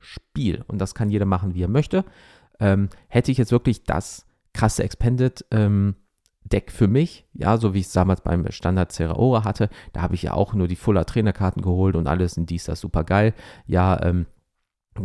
Sammelkartenspiel 0.00 0.64
und 0.68 0.80
das 0.80 0.94
kann 0.94 1.10
jeder 1.10 1.26
machen, 1.26 1.54
wie 1.54 1.62
er 1.62 1.68
möchte. 1.68 2.04
Ähm, 2.58 2.88
hätte 3.08 3.30
ich 3.30 3.38
jetzt 3.38 3.52
wirklich 3.52 3.84
das 3.84 4.26
krasse 4.52 4.82
Expanded 4.82 5.44
ähm, 5.50 5.96
Deck 6.44 6.70
für 6.70 6.86
mich, 6.86 7.26
ja, 7.34 7.56
so 7.56 7.74
wie 7.74 7.80
ich 7.80 7.86
es 7.86 7.92
damals 7.92 8.20
beim 8.20 8.50
Standard 8.50 8.92
Zeraora 8.92 9.44
hatte, 9.44 9.68
da 9.92 10.02
habe 10.02 10.14
ich 10.14 10.22
ja 10.22 10.32
auch 10.32 10.54
nur 10.54 10.68
die 10.68 10.76
Fuller 10.76 11.04
Trainerkarten 11.04 11.60
geholt 11.60 11.96
und 11.96 12.06
alles 12.06 12.36
in 12.36 12.46
dies, 12.46 12.64
das 12.64 12.80
super 12.80 13.02
geil. 13.02 13.34
Ja, 13.66 14.00
ähm, 14.02 14.26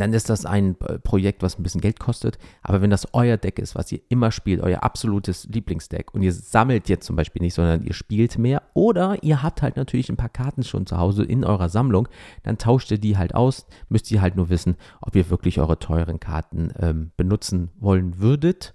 dann 0.00 0.12
ist 0.12 0.30
das 0.30 0.46
ein 0.46 0.76
äh, 0.80 0.98
Projekt, 0.98 1.42
was 1.42 1.58
ein 1.58 1.62
bisschen 1.62 1.80
Geld 1.80 2.00
kostet. 2.00 2.38
Aber 2.62 2.82
wenn 2.82 2.90
das 2.90 3.08
euer 3.12 3.36
Deck 3.36 3.58
ist, 3.58 3.74
was 3.74 3.90
ihr 3.92 4.00
immer 4.08 4.30
spielt, 4.30 4.60
euer 4.60 4.82
absolutes 4.82 5.48
Lieblingsdeck 5.50 6.14
und 6.14 6.22
ihr 6.22 6.32
sammelt 6.32 6.88
jetzt 6.88 7.06
zum 7.06 7.16
Beispiel 7.16 7.42
nicht, 7.42 7.54
sondern 7.54 7.82
ihr 7.82 7.94
spielt 7.94 8.38
mehr 8.38 8.62
oder 8.74 9.22
ihr 9.22 9.42
habt 9.42 9.62
halt 9.62 9.76
natürlich 9.76 10.08
ein 10.08 10.16
paar 10.16 10.28
Karten 10.28 10.62
schon 10.62 10.86
zu 10.86 10.98
Hause 10.98 11.24
in 11.24 11.44
eurer 11.44 11.68
Sammlung, 11.68 12.08
dann 12.42 12.58
tauscht 12.58 12.90
ihr 12.90 12.98
die 12.98 13.18
halt 13.18 13.34
aus. 13.34 13.66
Müsst 13.88 14.10
ihr 14.10 14.22
halt 14.22 14.36
nur 14.36 14.48
wissen, 14.48 14.76
ob 15.00 15.16
ihr 15.16 15.30
wirklich 15.30 15.60
eure 15.60 15.78
teuren 15.78 16.20
Karten 16.20 16.72
ähm, 16.78 17.12
benutzen 17.16 17.70
wollen 17.78 18.18
würdet. 18.18 18.74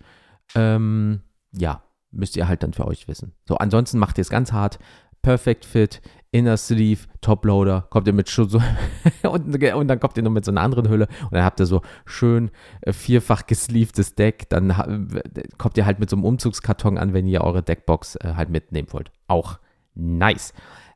Ähm, 0.56 1.22
ja, 1.52 1.84
müsst 2.12 2.36
ihr 2.36 2.48
halt 2.48 2.64
dann 2.64 2.74
für 2.74 2.86
euch 2.86 3.08
wissen. 3.08 3.34
So, 3.48 3.58
ansonsten 3.58 4.00
macht 4.00 4.18
ihr 4.18 4.22
es 4.22 4.30
ganz 4.30 4.52
hart. 4.52 4.80
Perfect 5.22 5.66
Fit, 5.66 6.02
Inner 6.32 6.58
Sleeve, 6.58 7.08
Toploader, 7.22 7.88
kommt 7.90 8.08
ihr 8.08 8.14
mit 8.14 8.28
so 8.28 8.44
und, 9.24 9.64
und, 9.64 9.88
dann 9.88 10.00
kommt 10.00 10.18
ihr 10.18 10.24
noch 10.24 10.32
mit 10.32 10.46
so 10.46 10.52
einer 10.52 10.62
anderen 10.62 10.90
Hülle 10.90 11.08
und 11.24 11.34
dann 11.34 11.44
habt 11.44 11.60
ihr 11.60 11.66
so 11.66 11.82
schön 12.06 12.52
äh, 12.82 12.94
vierfach 12.94 13.48
gesleevedes 13.48 14.16
Deck. 14.16 14.50
Dann 14.50 14.74
kommt 15.58 15.78
ihr 15.78 15.86
halt 15.86 16.00
mit 16.00 16.10
so 16.10 16.16
einem 16.16 16.26
Umzugskarton 16.26 16.98
an, 16.98 17.14
wenn 17.14 17.28
ihr 17.28 17.42
eure 17.42 17.64
Deckbox 17.64 18.16
äh, 18.18 18.34
halt 18.36 18.50
mitnehmen 18.50 18.90
wollt. 18.92 19.12
Auch 19.28 19.60
nice. 19.96 20.54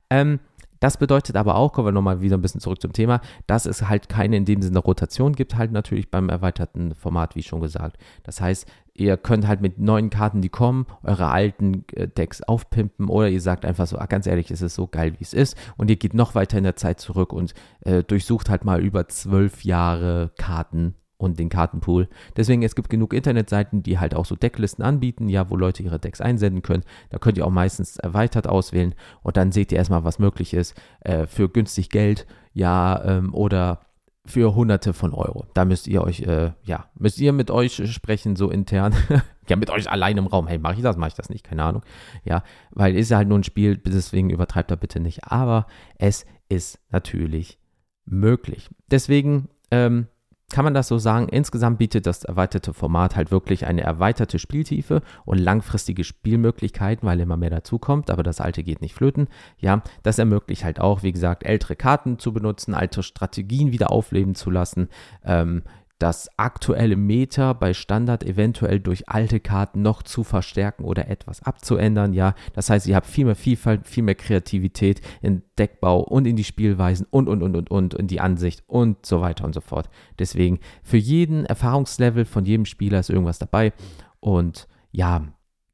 Ähm, 0.10 0.40
Das 0.82 0.98
bedeutet 0.98 1.36
aber 1.36 1.56
auch, 1.56 1.74
kommen 1.74 1.90
wir 1.90 1.92
nochmal 1.92 2.22
wieder 2.22 2.36
ein 2.36 2.42
bisschen 2.42 2.60
zurück 2.60 2.82
zum 2.82 2.92
Thema, 2.92 3.22
dass 3.46 3.68
es 3.68 3.88
halt 3.88 4.10
keine 4.10 4.36
in 4.36 4.46
dem 4.46 4.64
Sinne 4.64 4.80
Rotation 4.80 5.34
gibt, 5.34 5.56
halt 5.56 5.72
natürlich 5.72 6.10
beim 6.10 6.28
erweiterten 6.28 6.96
Format, 6.96 7.36
wie 7.36 7.44
schon 7.44 7.62
gesagt. 7.62 7.98
Das 8.24 8.42
heißt, 8.42 8.68
ihr 8.94 9.18
könnt 9.18 9.48
halt 9.48 9.62
mit 9.62 9.80
neuen 9.80 10.10
Karten, 10.10 10.42
die 10.42 10.50
kommen, 10.50 10.86
eure 11.04 11.28
alten 11.28 11.86
äh, 11.94 12.08
Decks 12.08 12.42
aufpimpen 12.42 13.08
oder 13.08 13.30
ihr 13.30 13.42
sagt 13.42 13.66
einfach 13.66 13.88
so, 13.88 13.98
ah, 13.98 14.06
ganz 14.06 14.28
ehrlich, 14.28 14.52
es 14.52 14.62
ist 14.62 14.76
so 14.76 14.88
geil, 14.88 15.14
wie 15.18 15.24
es 15.24 15.34
ist 15.34 15.58
und 15.78 15.90
ihr 15.90 15.96
geht 15.96 16.14
noch 16.14 16.36
weiter 16.36 16.58
in 16.58 16.64
der 16.64 16.76
Zeit 16.76 17.00
zurück 17.00 17.34
und 17.34 17.54
äh, 17.82 18.04
durchsucht 18.04 18.50
halt 18.50 18.66
mal 18.66 18.82
über 18.82 19.08
zwölf 19.08 19.64
Jahre 19.64 20.32
Karten 20.38 20.96
und 21.22 21.40
den 21.40 21.50
Kartenpool. 21.50 22.10
Deswegen, 22.36 22.64
es 22.64 22.76
gibt 22.76 22.90
genug 22.90 23.14
Internetseiten, 23.14 23.84
die 23.84 24.00
halt 24.00 24.16
auch 24.16 24.26
so 24.26 24.36
Decklisten 24.36 24.84
anbieten, 24.84 25.30
ja, 25.30 25.50
wo 25.50 25.56
Leute 25.56 25.84
ihre 25.84 26.00
Decks 26.00 26.20
einsenden 26.20 26.64
können. 26.64 26.84
Da 27.10 27.20
könnt 27.20 27.38
ihr 27.38 27.46
auch 27.46 27.52
meistens 27.52 27.98
erweitert 27.98 28.48
auswählen 28.48 28.96
und 29.22 29.38
dann 29.38 29.52
seht 29.52 29.72
ihr 29.72 29.78
erstmal, 29.78 30.04
was 30.04 30.20
möglich 30.20 30.54
ist 30.54 30.76
äh, 31.02 31.28
für 31.28 31.48
günstig 31.48 31.90
Geld, 31.90 32.26
ja, 32.54 33.02
ähm, 33.06 33.34
oder 33.34 33.82
für 34.26 34.56
hunderte 34.56 34.94
von 34.94 35.14
Euro. 35.14 35.46
Da 35.54 35.66
müsst 35.66 35.88
ihr 35.88 36.04
euch, 36.04 36.22
äh, 36.22 36.52
ja, 36.64 36.90
müsst 36.96 37.20
ihr 37.20 37.34
mit 37.34 37.50
euch 37.50 37.82
sprechen, 37.92 38.36
so 38.36 38.50
intern. 38.50 38.94
ja, 39.50 39.56
mit 39.56 39.70
euch 39.70 39.90
allein 39.90 40.18
im 40.18 40.28
Raum. 40.28 40.48
Hey, 40.48 40.60
mache 40.60 40.76
ich 40.76 40.82
das, 40.82 40.98
mache 40.98 41.10
ich 41.10 41.16
das 41.16 41.30
nicht? 41.30 41.44
Keine 41.44 41.64
Ahnung. 41.64 41.84
Ja, 42.24 42.44
weil 42.72 42.96
ist 42.96 43.10
ja 43.10 43.18
halt 43.18 43.28
nur 43.28 43.40
ein 43.40 43.44
Spiel, 43.44 43.78
deswegen 43.78 44.30
übertreibt 44.30 44.72
er 44.72 44.78
bitte 44.78 45.00
nicht. 45.00 45.26
Aber 45.26 45.66
es 45.98 46.26
ist 46.50 46.80
natürlich 46.90 47.60
möglich. 48.06 48.70
Deswegen, 48.90 49.50
ähm, 49.72 50.08
kann 50.52 50.64
man 50.66 50.74
das 50.74 50.88
so 50.88 50.98
sagen, 50.98 51.30
insgesamt 51.30 51.80
bietet 51.80 52.06
das 52.06 52.24
erweiterte 52.24 52.74
Format 52.74 53.16
halt 53.16 53.32
wirklich 53.32 53.66
eine 53.66 53.82
erweiterte 53.82 54.40
Spieltiefe 54.40 55.02
und 55.26 55.38
langfristige 55.38 56.04
Spielmöglichkeiten, 56.04 57.08
weil 57.08 57.20
immer 57.20 57.38
mehr 57.38 57.50
dazukommt, 57.50 58.10
aber 58.10 58.24
das 58.24 58.42
alte 58.42 58.64
geht 58.64 58.82
nicht 58.82 58.94
flöten. 58.94 59.28
Ja, 59.58 59.82
das 60.04 60.20
ermöglicht 60.20 60.64
halt 60.64 60.80
auch, 60.80 61.04
wie 61.04 61.12
gesagt, 61.12 61.44
ältere 61.44 61.76
Karten 61.76 62.20
zu 62.20 62.34
benutzen, 62.34 62.74
alte 62.74 63.04
Strategien 63.04 63.72
wieder 63.72 63.92
aufleben 63.92 64.36
zu 64.36 64.50
lassen, 64.50 64.90
ähm, 65.26 65.64
das 66.02 66.30
aktuelle 66.38 66.96
Meta 66.96 67.54
bei 67.54 67.74
Standard 67.74 68.24
eventuell 68.24 68.80
durch 68.80 69.08
alte 69.08 69.40
Karten 69.40 69.84
noch 69.84 70.02
zu 70.02 70.24
verstärken 70.24 70.84
oder 70.84 71.08
etwas 71.08 71.44
abzuändern. 71.44 72.14
Ja, 72.14 72.34
das 72.54 72.72
heißt, 72.72 72.88
ihr 72.88 72.96
habt 72.96 73.06
viel 73.06 73.26
mehr 73.26 73.36
Vielfalt, 73.36 73.88
viel 73.88 74.02
mehr 74.02 74.16
Kreativität 74.16 75.02
in 75.22 75.44
Deckbau 75.60 76.02
und 76.02 76.26
in 76.26 76.36
die 76.36 76.44
Spielweisen 76.44 77.06
und 77.12 77.30
und 77.30 77.44
und 77.44 77.56
und 77.56 77.70
und 77.70 77.94
in 77.94 78.08
die 78.08 78.20
Ansicht 78.20 78.64
und 78.66 79.06
so 79.06 79.22
weiter 79.22 79.46
und 79.46 79.54
so 79.54 79.62
fort. 79.62 79.90
Deswegen 80.18 80.60
für 80.82 80.98
jeden 80.98 81.46
Erfahrungslevel 81.46 82.26
von 82.26 82.46
jedem 82.46 82.66
Spieler 82.66 83.00
ist 83.00 83.12
irgendwas 83.12 83.38
dabei 83.38 83.72
und 84.20 84.68
ja, 84.92 85.28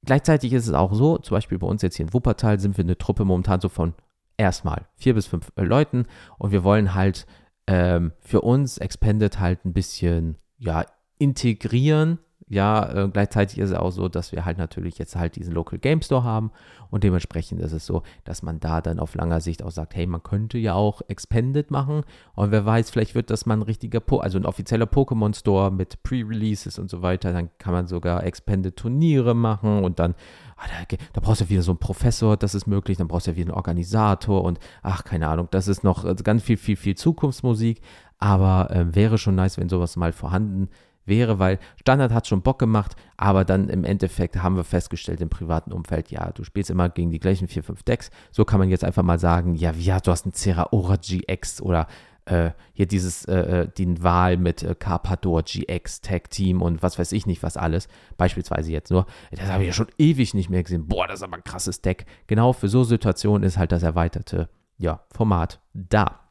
gleichzeitig 0.05 0.51
ist 0.51 0.67
es 0.67 0.73
auch 0.73 0.93
so, 0.93 1.17
zum 1.19 1.35
Beispiel 1.35 1.57
bei 1.57 1.67
uns 1.67 1.81
jetzt 1.81 1.95
hier 1.95 2.05
in 2.05 2.13
Wuppertal 2.13 2.59
sind 2.59 2.77
wir 2.77 2.83
eine 2.83 2.97
Truppe 2.97 3.23
momentan 3.23 3.61
so 3.61 3.69
von 3.69 3.93
erstmal 4.35 4.87
vier 4.97 5.13
bis 5.13 5.25
fünf 5.25 5.53
Leuten 5.55 6.05
und 6.37 6.51
wir 6.51 6.65
wollen 6.65 6.93
halt 6.95 7.25
ähm, 7.67 8.13
für 8.19 8.41
uns 8.41 8.77
Expanded 8.77 9.39
halt 9.39 9.65
ein 9.65 9.73
bisschen, 9.73 10.37
ja, 10.57 10.85
integrieren. 11.19 12.19
Ja, 12.49 13.03
äh, 13.03 13.09
gleichzeitig 13.09 13.59
ist 13.59 13.71
es 13.71 13.75
auch 13.75 13.91
so, 13.91 14.07
dass 14.07 14.31
wir 14.31 14.45
halt 14.45 14.57
natürlich 14.57 14.97
jetzt 14.97 15.17
halt 15.17 15.35
diesen 15.35 15.53
Local 15.53 15.79
Game 15.79 16.01
Store 16.01 16.23
haben 16.23 16.51
und 16.89 17.03
dementsprechend 17.03 17.59
ist 17.59 17.73
es 17.73 17.85
so, 17.85 18.03
dass 18.23 18.41
man 18.41 18.61
da 18.61 18.79
dann 18.79 18.99
auf 18.99 19.15
langer 19.15 19.41
Sicht 19.41 19.61
auch 19.63 19.71
sagt, 19.71 19.97
hey, 19.97 20.07
man 20.07 20.23
könnte 20.23 20.57
ja 20.57 20.73
auch 20.73 21.01
Expanded 21.09 21.71
machen 21.71 22.03
und 22.35 22.51
wer 22.51 22.65
weiß, 22.65 22.89
vielleicht 22.89 23.15
wird 23.15 23.31
das 23.31 23.45
mal 23.45 23.55
ein 23.55 23.63
richtiger, 23.63 23.99
po 23.99 24.19
also 24.19 24.37
ein 24.37 24.45
offizieller 24.45 24.85
Pokémon 24.85 25.37
Store 25.37 25.71
mit 25.71 26.01
Pre-Releases 26.03 26.79
und 26.79 26.89
so 26.89 27.01
weiter, 27.01 27.33
dann 27.33 27.49
kann 27.57 27.73
man 27.73 27.87
sogar 27.87 28.23
Expanded 28.23 28.77
Turniere 28.77 29.35
machen 29.35 29.83
und 29.83 29.99
dann 29.99 30.15
da, 30.57 30.97
da, 31.13 31.21
brauchst 31.21 31.41
du 31.41 31.49
wieder 31.49 31.61
so 31.61 31.71
einen 31.71 31.79
Professor, 31.79 32.37
das 32.37 32.55
ist 32.55 32.67
möglich, 32.67 32.97
dann 32.97 33.07
brauchst 33.07 33.27
du 33.27 33.31
ja 33.31 33.37
wieder 33.37 33.49
einen 33.49 33.57
Organisator 33.57 34.43
und 34.43 34.59
ach, 34.81 35.03
keine 35.03 35.27
Ahnung, 35.27 35.47
das 35.51 35.67
ist 35.67 35.83
noch 35.83 36.03
also 36.03 36.23
ganz 36.23 36.43
viel, 36.43 36.57
viel, 36.57 36.75
viel 36.75 36.95
Zukunftsmusik, 36.95 37.81
aber 38.17 38.71
äh, 38.71 38.95
wäre 38.95 39.17
schon 39.17 39.35
nice, 39.35 39.57
wenn 39.57 39.69
sowas 39.69 39.95
mal 39.95 40.13
vorhanden 40.13 40.69
wäre, 41.07 41.39
weil 41.39 41.59
Standard 41.79 42.11
hat 42.11 42.27
schon 42.27 42.41
Bock 42.41 42.59
gemacht, 42.59 42.95
aber 43.15 43.45
dann 43.45 43.69
im 43.69 43.83
Endeffekt 43.83 44.41
haben 44.43 44.55
wir 44.55 44.63
festgestellt 44.63 45.21
im 45.21 45.29
privaten 45.29 45.71
Umfeld, 45.71 46.11
ja, 46.11 46.31
du 46.31 46.43
spielst 46.43 46.69
immer 46.69 46.89
gegen 46.89 47.11
die 47.11 47.19
gleichen 47.19 47.47
4, 47.47 47.63
5 47.63 47.83
Decks. 47.83 48.11
So 48.31 48.45
kann 48.45 48.59
man 48.59 48.69
jetzt 48.69 48.83
einfach 48.83 49.03
mal 49.03 49.19
sagen, 49.19 49.55
ja, 49.55 49.71
ja, 49.71 49.99
du 49.99 50.11
hast 50.11 50.25
einen 50.25 50.33
Zeraora 50.33 50.97
GX 50.97 51.61
oder 51.61 51.87
äh, 52.27 52.51
hier 52.73 52.85
dieses, 52.85 53.25
äh, 53.25 53.35
äh, 53.35 53.67
den 53.67 54.03
Wahl 54.03 54.37
mit 54.37 54.63
äh, 54.63 54.75
Carpador 54.75 55.43
GX 55.43 56.01
Tag 56.01 56.29
Team 56.29 56.61
und 56.61 56.83
was 56.83 56.99
weiß 56.99 57.11
ich 57.11 57.25
nicht, 57.25 57.43
was 57.43 57.57
alles. 57.57 57.87
Beispielsweise 58.17 58.71
jetzt 58.71 58.91
nur. 58.91 59.05
Das 59.31 59.47
habe 59.47 59.63
ich 59.63 59.67
ja 59.67 59.73
schon 59.73 59.87
ewig 59.97 60.33
nicht 60.33 60.49
mehr 60.49 60.63
gesehen. 60.63 60.87
Boah, 60.87 61.07
das 61.07 61.19
ist 61.19 61.23
aber 61.23 61.37
ein 61.37 61.43
krasses 61.43 61.81
Deck. 61.81 62.05
Genau 62.27 62.53
für 62.53 62.67
so 62.67 62.83
Situationen 62.83 63.43
ist 63.43 63.57
halt 63.57 63.71
das 63.71 63.83
erweiterte 63.83 64.49
ja, 64.77 65.01
Format 65.11 65.59
da. 65.73 66.27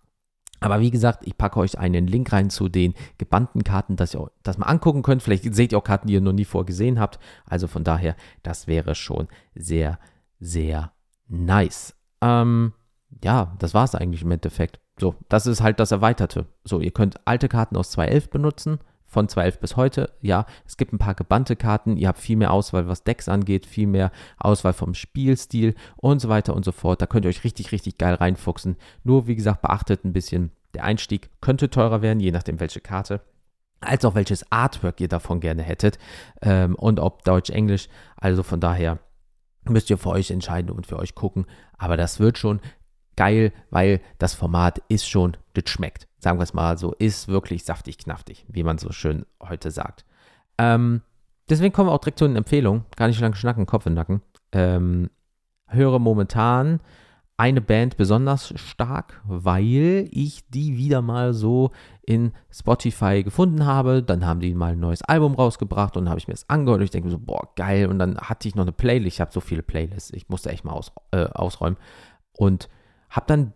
Aber 0.61 0.81
wie 0.81 0.91
gesagt, 0.91 1.27
ich 1.27 1.37
packe 1.37 1.61
euch 1.61 1.79
einen 1.79 2.07
Link 2.07 2.33
rein 2.33 2.49
zu 2.49 2.69
den 2.69 2.95
gebannten 3.19 3.63
Karten, 3.63 3.97
dass 3.97 4.15
ihr 4.15 4.31
das 4.43 4.59
mal 4.59 4.67
angucken 4.67 5.03
könnt. 5.03 5.23
Vielleicht 5.23 5.55
seht 5.55 5.73
ihr 5.73 5.79
auch 5.79 5.85
Karten, 5.85 6.09
die 6.09 6.15
ihr 6.15 6.21
noch 6.21 6.33
nie 6.33 6.45
vorgesehen 6.45 6.99
habt. 6.99 7.19
Also 7.45 7.67
von 7.67 7.85
daher, 7.85 8.17
das 8.43 8.67
wäre 8.67 8.95
schon 8.95 9.29
sehr, 9.55 9.99
sehr 10.41 10.93
nice. 11.29 11.95
Ähm, 12.23 12.73
ja, 13.23 13.55
das 13.59 13.75
war 13.75 13.85
es 13.85 13.95
eigentlich 13.95 14.23
im 14.23 14.31
Endeffekt. 14.31 14.81
So, 14.99 15.15
das 15.29 15.47
ist 15.47 15.61
halt 15.61 15.81
das 15.81 15.93
Erweiterte. 15.93 16.47
So, 16.65 16.81
ihr 16.81 16.91
könnt 16.91 17.27
alte 17.27 17.49
Karten 17.49 17.77
aus 17.77 17.97
2.11 17.97 18.31
benutzen, 18.31 18.79
von 19.07 19.29
2.11 19.29 19.61
bis 19.61 19.77
heute. 19.77 20.13
Ja, 20.21 20.47
es 20.67 20.77
gibt 20.77 20.93
ein 20.93 20.99
paar 20.99 21.15
gebannte 21.15 21.55
Karten, 21.57 21.97
ihr 21.97 22.09
habt 22.09 22.19
viel 22.19 22.37
mehr 22.37 22.53
Auswahl, 22.53 22.89
was 22.89 23.05
Decks 23.05 23.29
angeht, 23.29 23.67
viel 23.67 23.87
mehr 23.87 24.11
Auswahl 24.39 24.73
vom 24.73 24.95
Spielstil 24.95 25.75
und 25.97 26.21
so 26.21 26.29
weiter 26.29 26.55
und 26.55 26.65
so 26.65 26.73
fort. 26.73 27.01
Da 27.01 27.07
könnt 27.07 27.25
ihr 27.25 27.29
euch 27.29 27.45
richtig, 27.45 27.73
richtig 27.73 27.99
geil 27.99 28.15
reinfuchsen. 28.15 28.77
Nur, 29.05 29.27
wie 29.27 29.37
gesagt, 29.37 29.63
beachtet 29.63 30.05
ein 30.05 30.13
bisschen, 30.13 30.51
der 30.75 30.85
Einstieg 30.85 31.31
könnte 31.41 31.71
teurer 31.71 32.03
werden, 32.03 32.21
je 32.21 32.33
nachdem 32.33 32.61
welche 32.61 32.81
Karte 32.81 33.21
als 33.81 34.05
auch 34.05 34.15
welches 34.15 34.51
Artwork 34.51 35.01
ihr 35.01 35.09
davon 35.09 35.41
gerne 35.41 35.63
hättet 35.63 35.99
ähm, 36.43 36.75
und 36.75 37.01
ob 37.01 37.25
Deutsch, 37.25 37.51
Englisch. 37.51 37.89
Also 38.17 38.43
von 38.43 38.61
daher 38.61 38.99
müsst 39.65 39.91
ihr 39.91 39.99
für 39.99 40.11
euch 40.11 40.31
entscheiden 40.31 40.71
und 40.71 40.87
für 40.87 40.99
euch 40.99 41.15
gucken. 41.15 41.47
Aber 41.77 41.97
das 41.97 42.21
wird 42.21 42.39
schon 42.39 42.61
geil, 43.17 43.53
weil 43.71 44.01
das 44.19 44.35
Format 44.35 44.83
ist 44.89 45.09
schon, 45.09 45.37
das 45.55 45.71
schmeckt. 45.71 46.09
Sagen 46.19 46.39
wir 46.39 46.45
es 46.45 46.55
mal 46.55 46.79
so, 46.79 46.93
ist 46.93 47.29
wirklich 47.29 47.65
saftig, 47.65 47.99
knaftig, 47.99 48.47
wie 48.49 48.63
man 48.63 48.79
so 48.79 48.93
schön 48.93 49.27
heute 49.43 49.71
sagt. 49.71 50.05
Ähm, 50.59 51.03
deswegen 51.49 51.73
kommen 51.73 51.89
wir 51.89 51.93
auch 51.93 52.01
direkt 52.01 52.19
zu 52.19 52.27
den 52.27 52.37
Empfehlungen. 52.37 52.85
Gar 52.97 53.09
nicht 53.09 53.21
lange 53.21 53.37
schnacken, 53.37 53.67
Kopf 53.67 53.87
im 53.87 53.95
Nacken. 53.95 54.23
Ähm, 54.53 55.11
höre 55.67 55.99
momentan 55.99 56.81
eine 57.39 57.61
Band 57.61 57.99
besonders 57.99 58.55
stark, 58.57 59.21
weil 59.25 60.09
ich 60.11 60.49
die 60.49 60.79
wieder 60.79 61.03
mal 61.03 61.35
so 61.35 61.71
in 62.03 62.33
Spotify 62.51 63.23
gefunden 63.23 63.67
habe. 63.67 64.03
Dann 64.03 64.25
haben 64.25 64.41
die 64.41 64.55
mal 64.55 64.73
ein 64.73 64.81
neues 64.81 65.03
Album 65.03 65.35
rausgebracht 65.35 65.97
und 65.97 66.05
dann 66.05 66.11
habe 66.11 66.19
ich 66.19 66.29
mir 66.29 66.35
das 66.35 66.49
angehört 66.49 66.81
und 66.81 66.85
ich 66.85 66.91
denke 66.91 67.11
so, 67.11 67.19
boah, 67.19 67.49
geil. 67.55 67.89
Und 67.89 67.99
dann 67.99 68.17
hatte 68.17 68.49
ich 68.49 68.55
noch 68.55 68.65
eine 68.65 68.73
Playlist. 68.73 69.17
Ich 69.17 69.21
habe 69.21 69.33
so 69.33 69.41
viele 69.41 69.63
Playlists. 69.63 70.13
Ich 70.13 70.31
musste 70.31 70.51
echt 70.51 70.65
mal 70.65 70.73
aus, 70.73 70.93
äh, 71.11 71.27
ausräumen. 71.27 71.77
Und 72.33 72.71
habe 73.11 73.27
dann 73.27 73.53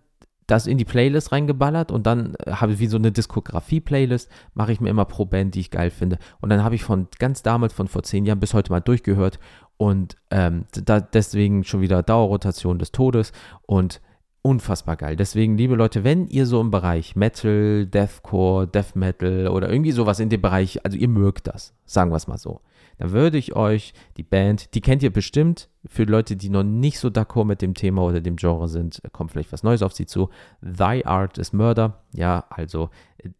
das 0.50 0.66
in 0.66 0.78
die 0.78 0.84
Playlist 0.84 1.32
reingeballert 1.32 1.92
und 1.92 2.06
dann 2.06 2.34
äh, 2.44 2.52
habe 2.52 2.72
ich 2.72 2.78
wie 2.80 2.86
so 2.86 2.96
eine 2.96 3.12
Diskografie-Playlist, 3.12 4.28
mache 4.54 4.72
ich 4.72 4.80
mir 4.80 4.90
immer 4.90 5.04
pro 5.04 5.24
Band, 5.24 5.54
die 5.54 5.60
ich 5.60 5.70
geil 5.70 5.90
finde. 5.90 6.18
Und 6.40 6.50
dann 6.50 6.64
habe 6.64 6.74
ich 6.74 6.82
von 6.82 7.08
ganz 7.18 7.42
damals, 7.42 7.72
von 7.72 7.88
vor 7.88 8.02
zehn 8.02 8.26
Jahren 8.26 8.40
bis 8.40 8.54
heute 8.54 8.72
mal 8.72 8.80
durchgehört 8.80 9.38
und 9.76 10.16
ähm, 10.30 10.66
da, 10.72 11.00
deswegen 11.00 11.64
schon 11.64 11.80
wieder 11.80 12.02
Dauerrotation 12.02 12.78
des 12.78 12.92
Todes 12.92 13.32
und 13.62 14.00
unfassbar 14.42 14.96
geil. 14.96 15.16
Deswegen, 15.16 15.56
liebe 15.56 15.74
Leute, 15.74 16.04
wenn 16.04 16.26
ihr 16.26 16.46
so 16.46 16.60
im 16.60 16.70
Bereich 16.70 17.16
Metal, 17.16 17.86
Deathcore, 17.86 18.66
Death 18.66 18.96
Metal 18.96 19.48
oder 19.48 19.70
irgendwie 19.70 19.92
sowas 19.92 20.20
in 20.20 20.30
dem 20.30 20.40
Bereich, 20.40 20.84
also 20.84 20.96
ihr 20.96 21.08
mögt 21.08 21.46
das, 21.46 21.74
sagen 21.84 22.10
wir 22.10 22.16
es 22.16 22.26
mal 22.26 22.38
so, 22.38 22.60
dann 22.98 23.12
würde 23.12 23.38
ich 23.38 23.56
euch 23.56 23.94
die 24.16 24.22
Band, 24.22 24.74
die 24.74 24.80
kennt 24.80 25.02
ihr 25.02 25.12
bestimmt, 25.12 25.68
für 25.86 26.04
Leute, 26.04 26.36
die 26.36 26.50
noch 26.50 26.62
nicht 26.62 26.98
so 26.98 27.08
d'accord 27.08 27.46
mit 27.46 27.62
dem 27.62 27.74
Thema 27.74 28.02
oder 28.02 28.20
dem 28.20 28.36
Genre 28.36 28.68
sind, 28.68 29.00
kommt 29.12 29.32
vielleicht 29.32 29.52
was 29.52 29.62
Neues 29.62 29.82
auf 29.82 29.94
sie 29.94 30.06
zu. 30.06 30.28
Thy 30.60 31.04
Art 31.04 31.38
is 31.38 31.52
Murder, 31.52 32.02
ja, 32.12 32.44
also 32.50 32.90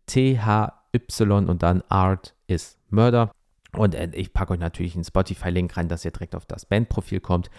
T-H-Y 0.07 1.49
und 1.49 1.63
dann 1.63 1.83
Art 1.89 2.35
is 2.47 2.79
Murder. 2.89 3.31
Und 3.77 3.95
äh, 3.95 4.11
ich 4.15 4.33
packe 4.33 4.55
euch 4.55 4.59
natürlich 4.59 4.95
einen 4.95 5.05
Spotify-Link 5.05 5.77
rein, 5.77 5.89
dass 5.89 6.05
ihr 6.05 6.11
direkt 6.11 6.35
auf 6.35 6.47
das 6.47 6.67
Bandprofil 6.67 7.21
kommt. 7.21 7.51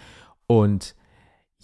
Und 0.46 0.94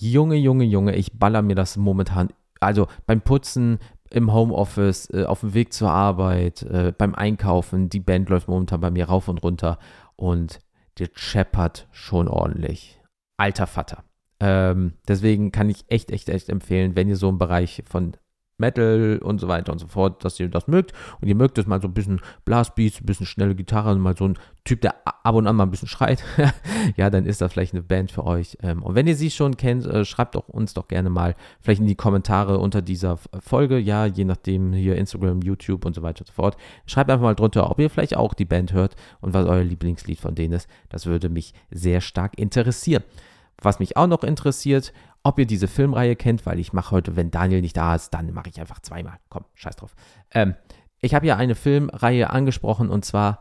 Junge, 0.01 0.37
Junge, 0.37 0.65
Junge, 0.65 0.95
ich 0.95 1.19
baller 1.19 1.43
mir 1.43 1.55
das 1.55 1.77
momentan, 1.77 2.29
also 2.61 2.87
beim 3.07 3.21
Putzen, 3.21 3.79
im 4.11 4.33
Homeoffice, 4.33 5.11
äh, 5.11 5.25
auf 5.25 5.41
dem 5.41 5.55
Weg 5.55 5.73
zur 5.73 5.91
Arbeit, 5.91 6.63
äh, 6.63 6.93
beim 6.97 7.15
Einkaufen. 7.15 7.89
Die 7.89 8.01
Band 8.01 8.29
läuft 8.29 8.49
momentan 8.49 8.81
bei 8.81 8.91
mir 8.91 9.07
rauf 9.07 9.29
und 9.29 9.43
runter 9.43 9.79
und 10.17 10.61
der 10.99 11.09
scheppert 11.15 11.89
schon 11.93 12.29
ordentlich. 12.29 13.01
Alter 13.37 13.67
Vater. 13.67 14.05
Ähm, 14.41 14.95
deswegen 15.07 15.53
kann 15.53 15.69
ich 15.69 15.85
echt, 15.89 16.11
echt, 16.11 16.29
echt 16.29 16.49
empfehlen, 16.49 16.97
wenn 16.97 17.09
ihr 17.09 17.17
so 17.17 17.29
im 17.29 17.39
Bereich 17.39 17.83
von 17.87 18.17
Metal 18.59 19.19
und 19.23 19.41
so 19.41 19.49
weiter 19.49 19.73
und 19.73 19.79
so 19.79 19.87
fort, 19.87 20.25
dass 20.25 20.39
ihr 20.39 20.49
das 20.49 20.69
mögt. 20.69 20.93
Und 21.21 21.29
ihr 21.29 21.35
mögt 21.35 21.59
es 21.59 21.67
mal 21.67 21.81
so 21.81 21.89
ein 21.89 21.95
bisschen 21.95 22.21
Blastbeats, 22.45 23.01
ein 23.01 23.07
bisschen 23.07 23.27
schnelle 23.27 23.55
Gitarre, 23.55 23.97
mal 23.97 24.17
so 24.17 24.27
ein 24.27 24.39
Typ, 24.65 24.83
der 24.83 24.97
ab 25.07 25.35
und 25.35 25.47
an 25.47 25.57
mal 25.57 25.65
ein 25.65 25.71
bisschen 25.71 25.89
schreit. 25.89 26.23
ja, 26.97 27.09
dann 27.09 27.25
ist 27.25 27.41
das 27.41 27.53
vielleicht 27.53 27.73
eine 27.73 27.83
Band 27.83 28.11
für 28.11 28.25
euch. 28.25 28.59
Ähm, 28.63 28.83
und 28.83 28.95
wenn 28.95 29.07
ihr 29.07 29.17
sie 29.17 29.31
schon 29.31 29.57
kennt, 29.57 29.87
äh, 29.87 30.05
schreibt 30.05 30.35
doch 30.35 30.49
uns 30.49 30.75
doch 30.75 30.89
gerne 30.89 31.09
mal 31.09 31.37
vielleicht 31.61 31.81
in 31.81 31.87
die 31.87 31.95
Kommentare 31.95 32.59
unter 32.59 32.83
dieser 32.83 33.17
Folge. 33.17 33.79
Ja, 33.79 34.05
je 34.07 34.25
nachdem 34.25 34.73
hier 34.73 34.97
Instagram, 34.97 35.41
YouTube 35.43 35.85
und 35.85 35.95
so 35.95 36.03
weiter 36.03 36.21
und 36.21 36.27
so 36.27 36.35
fort. 36.35 36.57
Schreibt 36.87 37.11
einfach 37.11 37.23
mal 37.23 37.35
drunter, 37.35 37.71
ob 37.71 37.79
ihr 37.79 37.89
vielleicht 37.89 38.17
auch 38.17 38.35
die 38.35 38.45
Band 38.45 38.73
hört 38.73 38.95
und 39.21 39.33
was 39.33 39.47
euer 39.47 39.65
Lieblingslied 39.65 40.21
von 40.21 40.35
denen 40.35 40.55
ist. 40.55 40.69
Das 40.91 41.07
würde 41.07 41.29
mich 41.29 41.55
sehr 41.71 42.01
stark 42.01 42.39
interessieren. 42.39 43.05
Was 43.61 43.79
mich 43.79 43.97
auch 43.97 44.07
noch 44.07 44.23
interessiert, 44.23 44.93
ob 45.23 45.39
ihr 45.39 45.47
diese 45.47 45.69
Filmreihe 45.69 46.17
kennt, 46.17 46.47
weil 46.47 46.59
ich 46.59 46.73
mache 46.73 46.93
heute, 46.93 47.17
wenn 47.17 47.31
Daniel 47.31 47.61
nicht 47.61 47.77
da 47.77 47.95
ist, 47.95 48.11
dann 48.11 48.33
mache 48.33 48.49
ich 48.49 48.61
einfach 48.61 48.81
zweimal. 48.81 49.19
Komm, 49.29 49.45
scheiß 49.55 49.77
drauf. 49.77 49.95
Ähm, 50.33 50.55
ich 51.01 51.15
habe 51.15 51.27
ja 51.27 51.37
eine 51.37 51.55
Filmreihe 51.55 52.31
angesprochen 52.31 52.89
und 52.89 53.05
zwar 53.05 53.41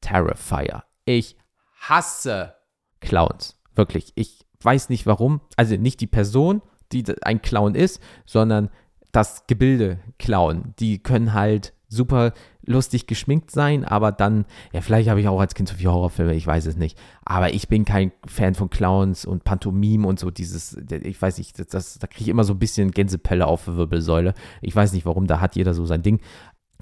Terrifier. 0.00 0.84
Ich 1.04 1.36
hasse 1.80 2.54
Clowns. 3.00 3.58
Wirklich. 3.74 4.12
Ich 4.16 4.46
weiß 4.62 4.88
nicht 4.88 5.06
warum. 5.06 5.40
Also 5.56 5.76
nicht 5.76 6.00
die 6.00 6.06
Person, 6.06 6.62
die 6.92 7.04
ein 7.22 7.42
Clown 7.42 7.74
ist, 7.74 8.00
sondern 8.24 8.70
das 9.12 9.46
Gebilde 9.46 10.00
Clown. 10.18 10.74
Die 10.78 11.02
können 11.02 11.32
halt 11.32 11.72
super 11.88 12.32
lustig 12.66 13.06
geschminkt 13.06 13.50
sein, 13.50 13.84
aber 13.84 14.12
dann, 14.12 14.44
ja, 14.72 14.80
vielleicht 14.80 15.08
habe 15.08 15.20
ich 15.20 15.28
auch 15.28 15.40
als 15.40 15.54
Kind 15.54 15.68
zu 15.68 15.76
viele 15.76 15.92
Horrorfilme, 15.92 16.34
ich 16.34 16.46
weiß 16.46 16.66
es 16.66 16.76
nicht. 16.76 16.98
Aber 17.24 17.54
ich 17.54 17.68
bin 17.68 17.84
kein 17.84 18.12
Fan 18.26 18.54
von 18.54 18.70
Clowns 18.70 19.24
und 19.24 19.44
Pantomime 19.44 20.06
und 20.06 20.18
so 20.18 20.30
dieses, 20.30 20.76
ich 20.90 21.20
weiß 21.20 21.38
nicht, 21.38 21.58
das, 21.58 21.68
das 21.68 21.98
da 21.98 22.06
kriege 22.06 22.24
ich 22.24 22.28
immer 22.28 22.44
so 22.44 22.54
ein 22.54 22.58
bisschen 22.58 22.90
Gänsepelle 22.90 23.46
auf 23.46 23.64
der 23.64 23.76
Wirbelsäule. 23.76 24.34
Ich 24.60 24.74
weiß 24.74 24.92
nicht 24.92 25.06
warum, 25.06 25.26
da 25.26 25.40
hat 25.40 25.56
jeder 25.56 25.74
so 25.74 25.86
sein 25.86 26.02
Ding. 26.02 26.20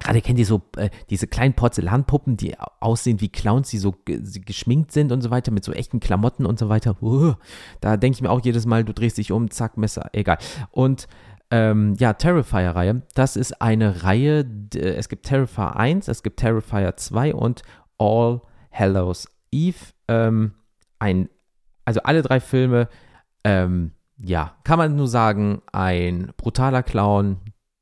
Gerade 0.00 0.21
kennt 0.23 0.41
ihr 0.41 0.47
so 0.47 0.62
äh, 0.76 0.91
diese 1.09 1.29
kleinen 1.29 1.55
Porzellanpuppen, 1.55 2.37
die 2.37 2.57
aussehen 2.81 3.21
wie 3.21 3.29
Clowns, 3.29 3.71
die 3.71 3.79
so 3.79 3.95
geschminkt 4.05 4.91
sind 4.91 5.12
und 5.12 5.21
so 5.21 5.31
weiter, 5.31 5.53
mit 5.53 5.64
so 5.64 5.73
echten 5.73 6.00
Klamotten 6.00 6.47
und 6.47 6.59
so 6.59 6.69
weiter. 6.69 7.00
Uh, 7.00 7.35
da 7.81 7.97
denke 7.97 8.17
ich 8.17 8.23
mir 8.23 8.31
auch 8.31 8.41
jedes 8.45 8.67
Mal, 8.67 8.85
du 8.85 8.93
drehst 8.93 9.19
dich 9.19 9.31
um, 9.31 9.50
zack, 9.50 9.76
Messer, 9.76 10.11
egal. 10.12 10.38
Und 10.73 11.07
ähm, 11.54 11.94
ja, 12.00 12.14
Terrifier-Reihe. 12.14 13.02
Das 13.14 13.37
ist 13.37 13.62
eine 13.62 14.02
Reihe, 14.02 14.44
es 14.75 15.08
gibt 15.08 15.26
Terrifier 15.26 15.76
1, 15.76 16.08
es 16.08 16.25
gibt 16.25 16.40
Terrifier 16.40 16.96
2 16.96 17.32
und 17.32 17.62
All 17.96 18.40
Hallows 18.73 19.28
Eve. 19.52 19.92
Ähm, 20.08 20.54
ein, 20.99 21.28
also 21.84 22.00
alle 22.02 22.23
drei 22.23 22.40
Filme, 22.40 22.88
ähm, 23.44 23.92
ja, 24.18 24.56
kann 24.64 24.78
man 24.78 24.96
nur 24.96 25.06
sagen, 25.06 25.62
ein 25.70 26.32
brutaler 26.37 26.82
Clown, 26.82 27.37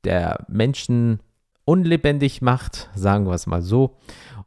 der 0.04 0.44
Menschen 0.48 1.20
unlebendig 1.64 2.42
macht, 2.42 2.90
sagen 2.94 3.24
wir 3.24 3.32
es 3.32 3.46
mal 3.46 3.62
so. 3.62 3.96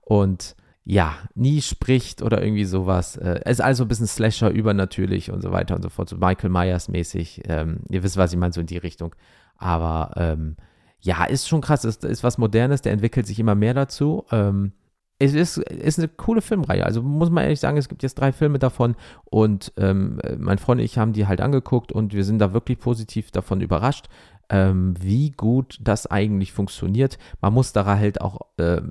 Und 0.01 0.55
ja, 0.85 1.15
nie 1.33 1.61
spricht 1.61 2.21
oder 2.21 2.43
irgendwie 2.43 2.65
sowas. 2.65 3.17
Es 3.17 3.41
äh, 3.41 3.51
ist 3.51 3.61
also 3.61 3.83
ein 3.83 3.87
bisschen 3.87 4.05
Slasher 4.05 4.51
übernatürlich 4.51 5.31
und 5.31 5.41
so 5.41 5.51
weiter 5.51 5.75
und 5.75 5.81
so 5.81 5.89
fort, 5.89 6.09
so 6.09 6.17
Michael 6.17 6.51
Myers 6.51 6.89
mäßig. 6.89 7.41
Ähm, 7.47 7.79
ihr 7.89 8.03
wisst, 8.03 8.17
was 8.17 8.31
ich 8.31 8.37
meine, 8.37 8.53
so 8.53 8.61
in 8.61 8.67
die 8.67 8.77
Richtung. 8.77 9.15
Aber 9.57 10.11
ähm, 10.15 10.57
ja, 10.99 11.25
ist 11.25 11.47
schon 11.47 11.61
krass, 11.61 11.83
es 11.85 11.97
ist, 11.97 12.05
ist, 12.05 12.23
was 12.23 12.37
Modernes, 12.37 12.83
der 12.83 12.93
entwickelt 12.93 13.25
sich 13.25 13.39
immer 13.39 13.55
mehr 13.55 13.73
dazu. 13.73 14.25
Ähm, 14.31 14.73
es 15.17 15.33
ist, 15.33 15.57
ist 15.57 15.97
eine 15.97 16.07
coole 16.07 16.41
Filmreihe. 16.41 16.85
Also 16.85 17.01
muss 17.01 17.31
man 17.31 17.45
ehrlich 17.45 17.59
sagen, 17.59 17.77
es 17.77 17.89
gibt 17.89 18.03
jetzt 18.03 18.15
drei 18.15 18.31
Filme 18.31 18.59
davon 18.59 18.95
und 19.23 19.71
ähm, 19.77 20.19
mein 20.37 20.57
Freund 20.59 20.79
und 20.81 20.85
ich 20.85 20.97
haben 20.97 21.13
die 21.13 21.25
halt 21.25 21.41
angeguckt 21.41 21.93
und 21.93 22.13
wir 22.13 22.25
sind 22.25 22.39
da 22.39 22.53
wirklich 22.53 22.79
positiv 22.79 23.31
davon 23.31 23.61
überrascht 23.61 24.07
ähm, 24.49 24.93
wie 24.99 25.31
gut 25.31 25.77
das 25.81 26.07
eigentlich 26.07 26.51
funktioniert. 26.51 27.17
Man 27.41 27.53
muss 27.53 27.73
da 27.73 27.85
halt 27.85 28.21
auch, 28.21 28.41
äh, 28.57 28.81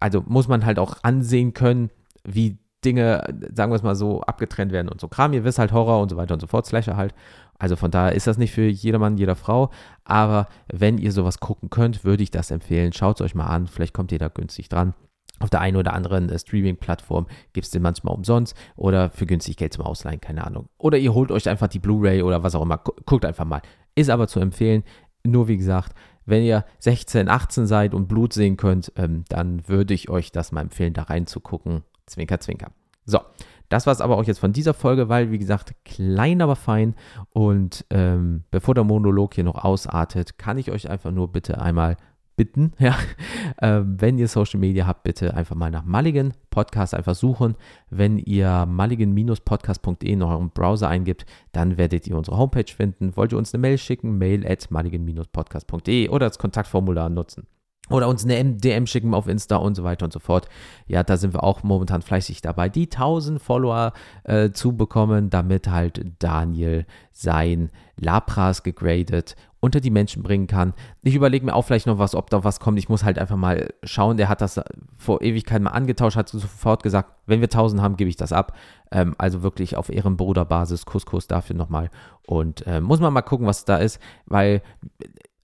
also 0.00 0.22
muss 0.26 0.48
man 0.48 0.64
halt 0.64 0.78
auch 0.78 0.98
ansehen 1.02 1.54
können, 1.54 1.90
wie 2.24 2.58
Dinge, 2.84 3.24
sagen 3.54 3.72
wir 3.72 3.76
es 3.76 3.82
mal 3.82 3.94
so, 3.94 4.20
abgetrennt 4.20 4.72
werden 4.72 4.88
und 4.88 5.00
so 5.00 5.08
Kram. 5.08 5.32
Ihr 5.32 5.44
wisst 5.44 5.58
halt 5.58 5.72
Horror 5.72 6.02
und 6.02 6.10
so 6.10 6.16
weiter 6.16 6.34
und 6.34 6.40
so 6.40 6.46
fort, 6.46 6.66
Slasher 6.66 6.96
halt. 6.96 7.14
Also 7.58 7.76
von 7.76 7.90
daher 7.90 8.14
ist 8.14 8.26
das 8.26 8.36
nicht 8.36 8.52
für 8.52 8.66
jedermann, 8.66 9.16
jeder 9.16 9.36
Frau. 9.36 9.70
Aber 10.04 10.48
wenn 10.72 10.98
ihr 10.98 11.12
sowas 11.12 11.40
gucken 11.40 11.70
könnt, 11.70 12.04
würde 12.04 12.22
ich 12.22 12.30
das 12.30 12.50
empfehlen. 12.50 12.92
Schaut 12.92 13.20
es 13.20 13.24
euch 13.24 13.34
mal 13.34 13.46
an. 13.46 13.66
Vielleicht 13.66 13.94
kommt 13.94 14.12
ihr 14.12 14.18
da 14.18 14.28
günstig 14.28 14.68
dran. 14.68 14.94
Auf 15.40 15.50
der 15.50 15.60
einen 15.60 15.76
oder 15.76 15.94
anderen 15.94 16.28
äh, 16.28 16.38
Streaming-Plattform 16.38 17.26
gibt 17.52 17.66
es 17.66 17.70
den 17.70 17.82
manchmal 17.82 18.14
umsonst 18.14 18.56
oder 18.76 19.10
für 19.10 19.26
günstig 19.26 19.56
Geld 19.56 19.72
zum 19.72 19.84
Ausleihen, 19.84 20.20
keine 20.20 20.46
Ahnung. 20.46 20.68
Oder 20.78 20.98
ihr 20.98 21.12
holt 21.12 21.32
euch 21.32 21.48
einfach 21.48 21.68
die 21.68 21.80
Blu-ray 21.80 22.22
oder 22.22 22.42
was 22.42 22.54
auch 22.54 22.62
immer. 22.62 22.78
Guckt 22.78 23.24
einfach 23.24 23.44
mal. 23.44 23.60
Ist 23.94 24.10
aber 24.10 24.28
zu 24.28 24.40
empfehlen. 24.40 24.84
Nur 25.24 25.48
wie 25.48 25.56
gesagt, 25.56 25.94
wenn 26.26 26.42
ihr 26.42 26.64
16, 26.80 27.28
18 27.28 27.66
seid 27.66 27.94
und 27.94 28.08
Blut 28.08 28.32
sehen 28.32 28.56
könnt, 28.56 28.92
ähm, 28.96 29.24
dann 29.28 29.68
würde 29.68 29.94
ich 29.94 30.08
euch 30.08 30.32
das 30.32 30.52
mal 30.52 30.62
empfehlen, 30.62 30.94
da 30.94 31.02
reinzugucken. 31.02 31.82
Zwinker, 32.06 32.40
zwinker. 32.40 32.70
So, 33.06 33.20
das 33.68 33.86
war 33.86 33.92
es 33.92 34.00
aber 34.00 34.16
auch 34.16 34.24
jetzt 34.24 34.38
von 34.38 34.52
dieser 34.52 34.74
Folge, 34.74 35.08
weil, 35.08 35.30
wie 35.30 35.38
gesagt, 35.38 35.74
klein, 35.84 36.40
aber 36.40 36.56
fein. 36.56 36.94
Und 37.30 37.84
ähm, 37.90 38.44
bevor 38.50 38.74
der 38.74 38.84
Monolog 38.84 39.34
hier 39.34 39.44
noch 39.44 39.62
ausartet, 39.62 40.38
kann 40.38 40.58
ich 40.58 40.70
euch 40.70 40.88
einfach 40.88 41.10
nur 41.10 41.32
bitte 41.32 41.60
einmal 41.60 41.96
bitten, 42.36 42.72
ja, 42.78 42.96
äh, 43.58 43.82
wenn 43.84 44.18
ihr 44.18 44.28
Social 44.28 44.60
Media 44.60 44.86
habt, 44.86 45.02
bitte 45.04 45.34
einfach 45.34 45.56
mal 45.56 45.70
nach 45.70 45.84
Mulligan 45.84 46.34
Podcast 46.50 46.94
einfach 46.94 47.14
suchen. 47.14 47.56
Wenn 47.90 48.18
ihr 48.18 48.66
mulligan-podcast.de 48.66 50.10
in 50.10 50.22
eurem 50.22 50.50
Browser 50.50 50.88
eingibt, 50.88 51.26
dann 51.52 51.76
werdet 51.76 52.06
ihr 52.06 52.16
unsere 52.16 52.36
Homepage 52.38 52.72
finden. 52.72 53.16
Wollt 53.16 53.32
ihr 53.32 53.38
uns 53.38 53.52
eine 53.52 53.60
Mail 53.60 53.78
schicken, 53.78 54.18
mail 54.18 54.46
at 54.46 54.70
mulligan-podcast.de 54.70 56.08
oder 56.08 56.28
das 56.28 56.38
Kontaktformular 56.38 57.08
nutzen 57.08 57.46
oder 57.90 58.08
uns 58.08 58.24
eine 58.24 58.42
DM 58.44 58.86
schicken 58.86 59.14
auf 59.14 59.28
Insta 59.28 59.56
und 59.56 59.74
so 59.74 59.84
weiter 59.84 60.06
und 60.06 60.12
so 60.12 60.18
fort. 60.18 60.48
Ja, 60.86 61.02
da 61.02 61.16
sind 61.16 61.34
wir 61.34 61.44
auch 61.44 61.62
momentan 61.62 62.02
fleißig 62.02 62.40
dabei, 62.40 62.68
die 62.68 62.84
1000 62.84 63.40
Follower 63.40 63.92
äh, 64.24 64.50
zu 64.50 64.76
bekommen, 64.76 65.30
damit 65.30 65.68
halt 65.68 66.04
Daniel 66.18 66.86
sein 67.12 67.70
Lapras 67.96 68.62
gegradet 68.62 69.36
unter 69.64 69.80
die 69.80 69.90
Menschen 69.90 70.22
bringen 70.22 70.46
kann. 70.46 70.74
Ich 71.02 71.14
überlege 71.14 71.46
mir 71.46 71.54
auch 71.54 71.62
vielleicht 71.62 71.86
noch 71.86 71.98
was, 71.98 72.14
ob 72.14 72.28
da 72.28 72.44
was 72.44 72.60
kommt. 72.60 72.78
Ich 72.78 72.90
muss 72.90 73.02
halt 73.02 73.18
einfach 73.18 73.36
mal 73.36 73.72
schauen. 73.82 74.18
Der 74.18 74.28
hat 74.28 74.42
das 74.42 74.60
vor 74.98 75.22
Ewigkeit 75.22 75.62
mal 75.62 75.70
angetauscht, 75.70 76.16
hat 76.16 76.28
sofort 76.28 76.82
gesagt, 76.82 77.10
wenn 77.24 77.40
wir 77.40 77.46
1000 77.46 77.80
haben, 77.80 77.96
gebe 77.96 78.10
ich 78.10 78.16
das 78.16 78.32
ab. 78.32 78.54
Ähm, 78.90 79.14
also 79.16 79.42
wirklich 79.42 79.76
auf 79.76 79.88
Ehrenbruderbasis, 79.88 80.84
Couscous 80.84 81.28
dafür 81.28 81.56
nochmal. 81.56 81.90
Und 82.26 82.66
äh, 82.66 82.82
muss 82.82 83.00
man 83.00 83.14
mal 83.14 83.22
gucken, 83.22 83.46
was 83.46 83.64
da 83.64 83.78
ist, 83.78 84.00
weil 84.26 84.60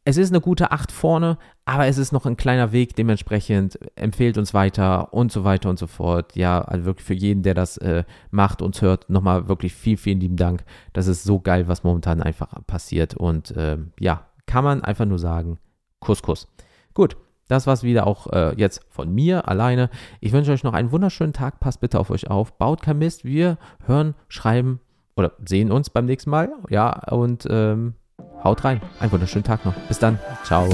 es 0.04 0.16
ist 0.16 0.30
eine 0.30 0.40
gute 0.40 0.72
8 0.72 0.90
vorne, 0.92 1.36
aber 1.64 1.86
es 1.86 1.98
ist 1.98 2.12
noch 2.12 2.26
ein 2.26 2.36
kleiner 2.36 2.72
Weg, 2.72 2.96
dementsprechend 2.96 3.78
empfehlt 3.96 4.38
uns 4.38 4.54
weiter 4.54 5.12
und 5.12 5.30
so 5.30 5.44
weiter 5.44 5.68
und 5.68 5.78
so 5.78 5.86
fort. 5.86 6.36
Ja, 6.36 6.62
also 6.62 6.84
wirklich 6.86 7.06
für 7.06 7.14
jeden, 7.14 7.42
der 7.42 7.54
das 7.54 7.76
äh, 7.78 8.04
macht, 8.30 8.62
uns 8.62 8.80
hört, 8.82 9.10
nochmal 9.10 9.48
wirklich 9.48 9.74
viel, 9.74 9.96
vielen 9.96 10.20
lieben 10.20 10.36
Dank. 10.36 10.64
Das 10.92 11.06
ist 11.06 11.24
so 11.24 11.40
geil, 11.40 11.68
was 11.68 11.84
momentan 11.84 12.22
einfach 12.22 12.48
passiert 12.66 13.14
und 13.14 13.50
äh, 13.56 13.78
ja, 13.98 14.26
kann 14.46 14.64
man 14.64 14.82
einfach 14.82 15.04
nur 15.04 15.18
sagen, 15.18 15.58
Kuss, 16.00 16.22
Kuss. 16.22 16.48
Gut, 16.94 17.16
das 17.46 17.66
war's 17.66 17.82
wieder 17.82 18.06
auch 18.06 18.26
äh, 18.28 18.54
jetzt 18.56 18.80
von 18.88 19.12
mir 19.12 19.48
alleine. 19.48 19.90
Ich 20.20 20.32
wünsche 20.32 20.52
euch 20.52 20.64
noch 20.64 20.72
einen 20.72 20.92
wunderschönen 20.92 21.32
Tag. 21.32 21.60
Passt 21.60 21.80
bitte 21.80 21.98
auf 21.98 22.10
euch 22.10 22.30
auf. 22.30 22.52
Baut 22.58 22.80
kein 22.80 22.98
Mist. 22.98 23.24
Wir 23.24 23.58
hören, 23.86 24.14
schreiben 24.28 24.80
oder 25.16 25.32
sehen 25.44 25.70
uns 25.70 25.90
beim 25.90 26.06
nächsten 26.06 26.30
Mal. 26.30 26.52
Ja, 26.68 26.90
und 27.10 27.46
ähm, 27.50 27.94
Haut 28.44 28.64
rein. 28.64 28.80
Einen 28.98 29.12
wunderschönen 29.12 29.44
Tag 29.44 29.64
noch. 29.64 29.74
Bis 29.88 29.98
dann. 29.98 30.18
Ciao. 30.44 30.68